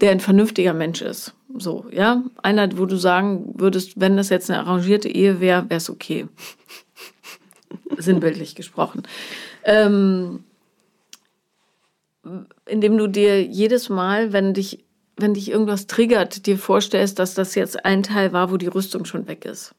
[0.00, 1.34] der ein vernünftiger Mensch ist.
[1.58, 2.22] So, ja.
[2.42, 6.26] Einer, wo du sagen würdest, wenn das jetzt eine arrangierte Ehe wäre, wäre es okay.
[7.98, 9.02] Sinnbildlich gesprochen.
[9.64, 10.44] Ähm,
[12.64, 14.84] indem du dir jedes Mal, wenn dich
[15.16, 19.04] wenn dich irgendwas triggert, dir vorstellst, dass das jetzt ein Teil war, wo die Rüstung
[19.04, 19.74] schon weg ist.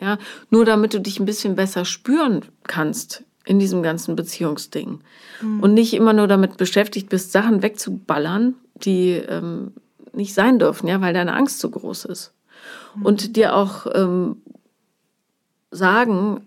[0.00, 0.18] Ja,
[0.50, 5.00] nur damit du dich ein bisschen besser spüren kannst in diesem ganzen Beziehungsding.
[5.40, 5.60] Mhm.
[5.60, 9.72] Und nicht immer nur damit beschäftigt bist, Sachen wegzuballern, die ähm,
[10.12, 12.34] nicht sein dürfen, ja, weil deine Angst so groß ist.
[12.94, 13.06] Mhm.
[13.06, 14.42] Und dir auch ähm,
[15.70, 16.42] sagen,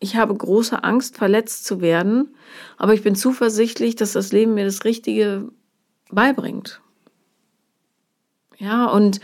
[0.00, 2.34] ich habe große Angst, verletzt zu werden,
[2.76, 5.48] aber ich bin zuversichtlich, dass das Leben mir das Richtige
[6.10, 6.80] beibringt.
[8.58, 9.20] Ja, und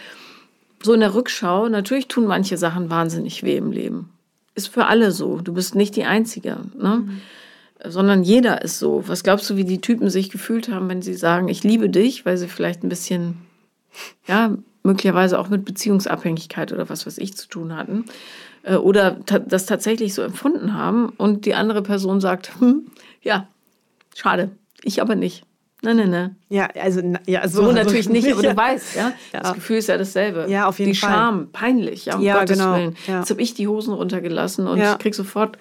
[0.82, 4.10] so in der Rückschau, natürlich tun manche Sachen wahnsinnig weh im Leben.
[4.54, 5.40] Ist für alle so.
[5.40, 7.04] Du bist nicht die Einzige, ne?
[7.04, 7.20] Mhm.
[7.86, 9.06] Sondern jeder ist so.
[9.08, 12.24] Was glaubst du, wie die Typen sich gefühlt haben, wenn sie sagen, ich liebe dich,
[12.24, 13.38] weil sie vielleicht ein bisschen,
[14.26, 18.04] ja, möglicherweise auch mit Beziehungsabhängigkeit oder was weiß ich zu tun hatten
[18.62, 19.12] äh, oder
[19.46, 22.86] das tatsächlich so empfunden haben und die andere Person sagt, hm,
[23.22, 23.48] ja,
[24.14, 24.50] schade,
[24.82, 25.44] ich aber nicht.
[25.84, 26.36] Nein, nein, nein.
[26.48, 29.88] Ja, also, ja, so, so natürlich nicht, aber du weißt, ja, ja, das Gefühl ist
[29.88, 30.46] ja dasselbe.
[30.48, 31.10] Ja, auf jeden die Fall.
[31.10, 32.76] Die Scham, peinlich, ja, um ja, Gottes genau.
[32.76, 32.96] Willen.
[33.06, 33.18] Ja.
[33.20, 34.92] Jetzt habe ich die Hosen runtergelassen und ja.
[34.92, 35.58] ich krieg sofort.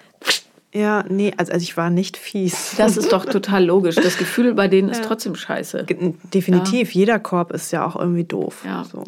[0.72, 2.74] Ja, nee, also, also ich war nicht fies.
[2.76, 3.94] Das ist doch total logisch.
[3.94, 5.86] Das Gefühl bei denen ist trotzdem scheiße.
[6.32, 6.92] Definitiv.
[6.92, 8.62] Jeder Korb ist ja auch irgendwie doof.
[8.64, 8.84] Ja.
[8.84, 9.04] So,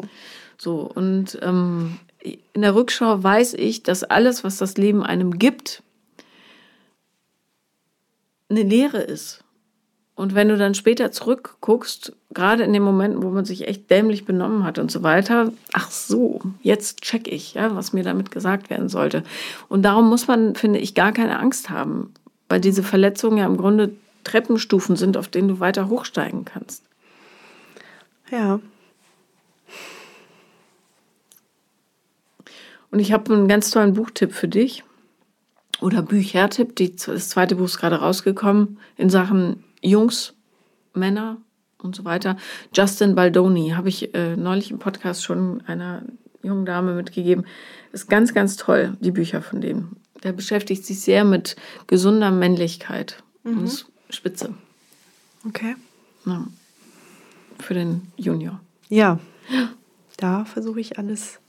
[0.57, 1.97] so und ähm,
[2.53, 5.83] in der Rückschau weiß ich, dass alles, was das Leben einem gibt,
[8.49, 9.43] eine Lehre ist.
[10.17, 14.25] Und wenn du dann später zurückguckst, gerade in den Momenten, wo man sich echt dämlich
[14.25, 18.71] benommen hat und so weiter, ach so, jetzt check ich, ja, was mir damit gesagt
[18.71, 19.21] werden sollte.
[19.69, 22.15] Und darum muss man, finde ich, gar keine Angst haben,
[22.49, 23.91] weil diese Verletzungen ja im Grunde
[24.23, 26.83] Treppenstufen sind, auf denen du weiter hochsteigen kannst.
[28.31, 28.59] Ja.
[32.89, 34.83] Und ich habe einen ganz tollen Buchtipp für dich
[35.79, 36.75] oder Büchertipp.
[36.75, 40.33] das zweite Buch ist gerade rausgekommen in Sachen Jungs,
[40.93, 41.37] Männer
[41.81, 42.37] und so weiter.
[42.73, 46.03] Justin Baldoni habe ich äh, neulich im Podcast schon einer
[46.43, 47.45] jungen Dame mitgegeben.
[47.91, 49.97] Ist ganz, ganz toll, die Bücher von dem.
[50.23, 51.55] Der beschäftigt sich sehr mit
[51.87, 53.23] gesunder Männlichkeit.
[53.43, 53.59] Mhm.
[53.59, 54.53] Und ist spitze.
[55.47, 55.75] Okay.
[56.25, 56.47] Ja.
[57.59, 58.59] Für den Junior.
[58.89, 59.19] Ja.
[60.17, 61.39] Da versuche ich alles,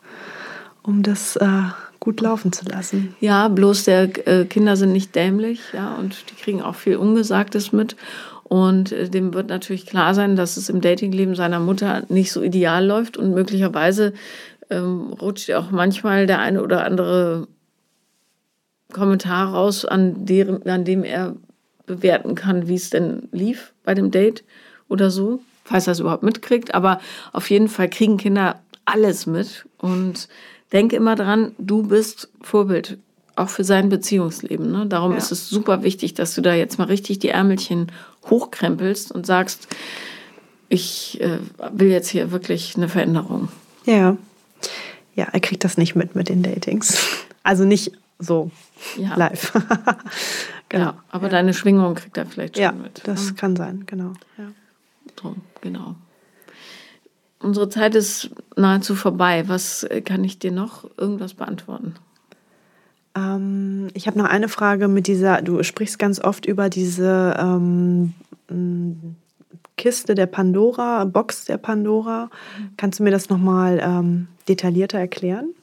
[0.82, 1.62] um das äh,
[2.00, 3.14] gut laufen zu lassen.
[3.20, 7.72] Ja, bloß der äh, Kinder sind nicht dämlich, ja, und die kriegen auch viel Ungesagtes
[7.72, 7.96] mit.
[8.44, 12.42] Und äh, dem wird natürlich klar sein, dass es im Datingleben seiner Mutter nicht so
[12.42, 14.14] ideal läuft und möglicherweise
[14.70, 17.48] ähm, rutscht auch manchmal der eine oder andere
[18.92, 21.36] Kommentar raus, an, deren, an dem er
[21.86, 24.44] bewerten kann, wie es denn lief bei dem Date
[24.88, 26.74] oder so, falls er es überhaupt mitkriegt.
[26.74, 27.00] Aber
[27.32, 30.28] auf jeden Fall kriegen Kinder alles mit und
[30.72, 32.98] denk immer dran, du bist Vorbild,
[33.36, 34.70] auch für sein Beziehungsleben.
[34.70, 34.86] Ne?
[34.86, 35.18] Darum ja.
[35.18, 37.92] ist es super wichtig, dass du da jetzt mal richtig die Ärmelchen
[38.28, 39.68] hochkrempelst und sagst,
[40.68, 41.38] ich äh,
[41.72, 43.48] will jetzt hier wirklich eine Veränderung.
[43.84, 44.16] Ja.
[45.14, 46.98] Ja, er kriegt das nicht mit mit den Datings.
[47.42, 48.50] Also nicht so
[48.96, 49.14] ja.
[49.16, 49.52] live.
[50.68, 50.84] genau.
[50.84, 51.30] Ja, aber ja.
[51.30, 53.00] deine Schwingung kriegt er vielleicht schon ja, mit.
[53.04, 53.34] Das ne?
[53.34, 54.12] kann sein, genau.
[54.36, 54.52] Ja.
[55.16, 55.96] Drum, genau.
[57.40, 59.44] Unsere Zeit ist nahezu vorbei.
[59.46, 61.94] Was äh, kann ich dir noch irgendwas beantworten?
[63.14, 68.14] Ähm, ich habe noch eine Frage mit dieser, du sprichst ganz oft über diese ähm,
[69.76, 72.30] Kiste der Pandora, Box der Pandora.
[72.76, 75.54] Kannst du mir das nochmal ähm, detaillierter erklären?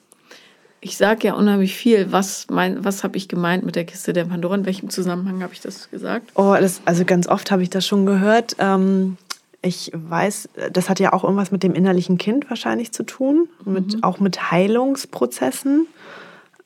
[0.82, 2.12] Ich sage ja unheimlich viel.
[2.12, 4.56] Was, was habe ich gemeint mit der Kiste der Pandora?
[4.56, 6.32] In welchem Zusammenhang habe ich das gesagt?
[6.36, 8.56] Oh, das, also ganz oft habe ich das schon gehört.
[8.60, 9.18] Ähm,
[9.66, 13.96] ich weiß, das hat ja auch irgendwas mit dem innerlichen Kind wahrscheinlich zu tun, mit,
[13.96, 14.04] mhm.
[14.04, 15.88] auch mit Heilungsprozessen.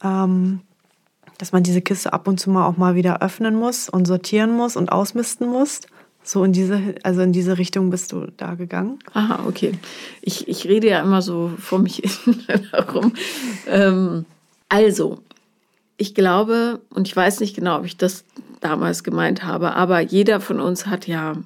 [0.04, 0.62] Ähm,
[1.40, 4.52] dass man diese Kiste ab und zu mal auch mal wieder öffnen muss und sortieren
[4.52, 5.80] muss und ausmisten muss.
[6.22, 9.00] So in diese, also in diese Richtung bist du da gegangen.
[9.14, 9.72] Aha, okay.
[10.22, 12.02] Ich, ich rede ja immer so vor mich
[12.72, 13.14] herum.
[13.68, 14.26] Ähm,
[14.68, 15.20] also,
[15.96, 18.26] ich glaube, und ich weiß nicht genau, ob ich das
[18.60, 21.38] damals gemeint habe, aber jeder von uns hat ja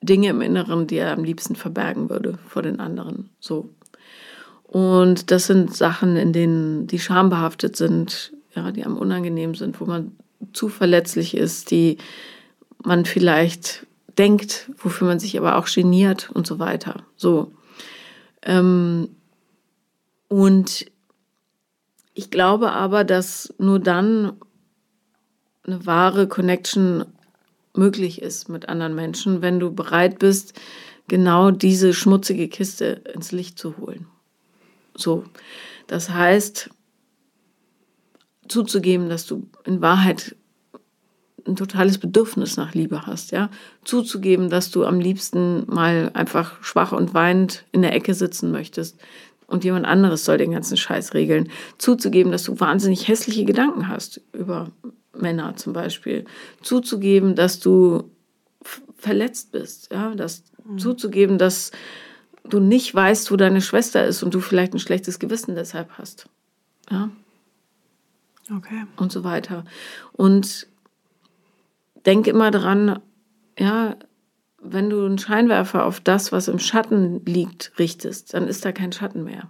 [0.00, 3.30] Dinge im Inneren, die er am liebsten verbergen würde vor den anderen.
[3.40, 3.70] So.
[4.64, 9.86] Und das sind Sachen, in denen die schambehaftet sind, ja, die am unangenehm sind, wo
[9.86, 10.12] man
[10.52, 11.98] zu verletzlich ist, die
[12.84, 13.86] man vielleicht
[14.18, 17.02] denkt, wofür man sich aber auch geniert und so weiter.
[17.16, 17.52] So.
[18.42, 19.08] Ähm,
[20.28, 20.86] und
[22.14, 24.32] ich glaube aber, dass nur dann
[25.64, 27.04] eine wahre Connection
[27.78, 30.52] möglich ist mit anderen Menschen, wenn du bereit bist,
[31.06, 34.06] genau diese schmutzige Kiste ins Licht zu holen.
[34.94, 35.24] So.
[35.86, 36.68] Das heißt,
[38.48, 40.36] zuzugeben, dass du in Wahrheit
[41.46, 43.48] ein totales Bedürfnis nach Liebe hast, ja.
[43.84, 48.98] Zuzugeben, dass du am liebsten mal einfach schwach und weinend in der Ecke sitzen möchtest
[49.48, 51.50] und jemand anderes soll den ganzen Scheiß regeln.
[51.78, 54.70] Zuzugeben, dass du wahnsinnig hässliche Gedanken hast über
[55.16, 56.26] Männer zum Beispiel,
[56.62, 58.10] zuzugeben, dass du
[58.96, 60.78] verletzt bist, ja, das mhm.
[60.78, 61.72] zuzugeben, dass
[62.44, 66.28] du nicht weißt, wo deine Schwester ist und du vielleicht ein schlechtes Gewissen deshalb hast.
[66.90, 67.10] Ja.
[68.54, 68.84] Okay.
[68.96, 69.64] Und so weiter.
[70.12, 70.66] Und
[72.06, 73.00] denk immer dran,
[73.58, 73.96] ja,
[74.60, 78.92] wenn du einen Scheinwerfer auf das, was im Schatten liegt, richtest, dann ist da kein
[78.92, 79.48] Schatten mehr.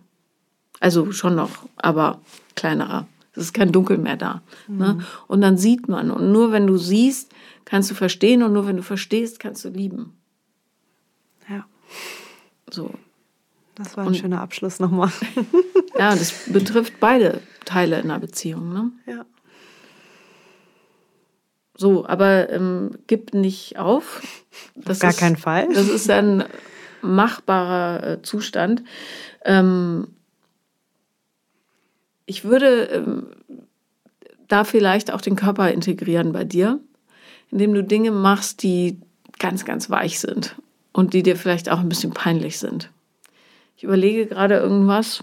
[0.80, 2.20] Also schon noch, aber
[2.54, 3.06] kleinerer.
[3.32, 4.42] Es ist kein Dunkel mehr da.
[4.66, 4.94] Ne?
[4.94, 4.98] Mhm.
[4.98, 5.06] Ne?
[5.28, 6.10] Und dann sieht man.
[6.10, 7.32] Und nur wenn du siehst,
[7.64, 8.42] kannst du verstehen.
[8.42, 10.12] Und nur wenn du verstehst, kannst du lieben.
[11.48, 11.64] Ja.
[12.70, 12.90] So.
[13.74, 15.12] Das war ein und, schöner Abschluss nochmal.
[15.98, 18.72] ja, das betrifft beide Teile in einer Beziehung.
[18.72, 18.90] Ne?
[19.06, 19.24] Ja.
[21.80, 24.20] So, aber ähm, gib nicht auf.
[24.74, 25.68] Das auf gar ist, keinen Fall.
[25.72, 26.42] Das ist ein
[27.00, 28.82] machbarer äh, Zustand.
[29.44, 30.08] Ähm,
[32.26, 33.26] ich würde ähm,
[34.48, 36.80] da vielleicht auch den Körper integrieren bei dir,
[37.52, 38.98] indem du Dinge machst, die
[39.38, 40.56] ganz, ganz weich sind
[40.92, 42.90] und die dir vielleicht auch ein bisschen peinlich sind.
[43.76, 45.22] Ich überlege gerade irgendwas.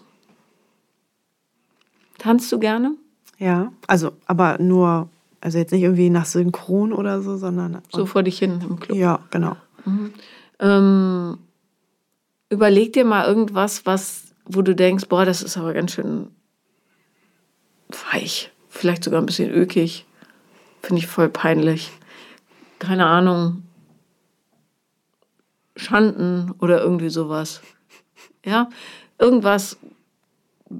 [2.17, 2.95] Tanzt du gerne?
[3.39, 5.09] Ja, also aber nur,
[5.45, 7.79] also jetzt nicht irgendwie nach Synchron oder so, sondern.
[7.91, 8.97] So vor dich hin im Club.
[8.97, 9.55] Ja, genau.
[9.85, 10.11] Mhm.
[10.59, 11.37] Ähm,
[12.49, 16.31] überleg dir mal irgendwas, was, wo du denkst, boah, das ist aber ganz schön
[18.11, 20.07] weich, vielleicht sogar ein bisschen ökig.
[20.81, 21.91] Finde ich voll peinlich.
[22.79, 23.61] Keine Ahnung.
[25.75, 27.61] Schanden oder irgendwie sowas.
[28.43, 28.67] Ja,
[29.19, 29.77] irgendwas.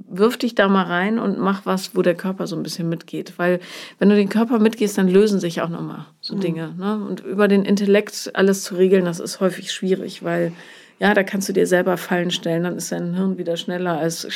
[0.08, 3.34] Wirf dich da mal rein und mach was, wo der Körper so ein bisschen mitgeht.
[3.36, 3.60] Weil,
[3.98, 6.40] wenn du den Körper mitgehst, dann lösen sich auch nochmal so mhm.
[6.40, 6.74] Dinge.
[6.76, 7.04] Ne?
[7.06, 10.52] Und über den Intellekt alles zu regeln, das ist häufig schwierig, weil
[10.98, 14.26] ja, da kannst du dir selber Fallen stellen, dann ist dein Hirn wieder schneller als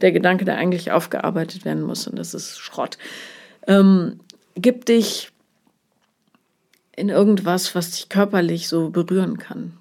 [0.00, 2.06] der Gedanke, der eigentlich aufgearbeitet werden muss.
[2.08, 2.96] Und das ist Schrott.
[3.66, 4.20] Ähm,
[4.54, 5.30] gib dich
[6.96, 9.76] in irgendwas, was dich körperlich so berühren kann.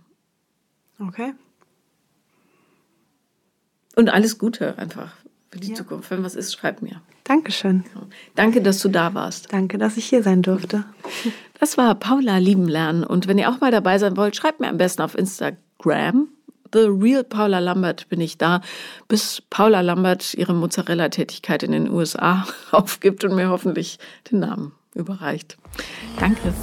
[1.00, 1.34] Okay.
[3.96, 5.14] Und alles Gute einfach
[5.56, 5.76] für die ja.
[5.76, 6.12] Zukunft.
[6.12, 7.02] Wenn was ist, schreib mir.
[7.24, 7.86] Dankeschön.
[8.36, 9.54] Danke, dass du da warst.
[9.54, 10.84] Danke, dass ich hier sein durfte.
[11.58, 13.06] Das war Paula Lieben lernen.
[13.06, 16.28] Und wenn ihr auch mal dabei sein wollt, schreibt mir am besten auf Instagram.
[16.74, 18.60] The Real Paula Lambert bin ich da,
[19.08, 24.00] bis Paula Lambert ihre Mozzarella-Tätigkeit in den USA aufgibt und mir hoffentlich
[24.30, 25.56] den Namen überreicht.
[26.20, 26.54] Danke.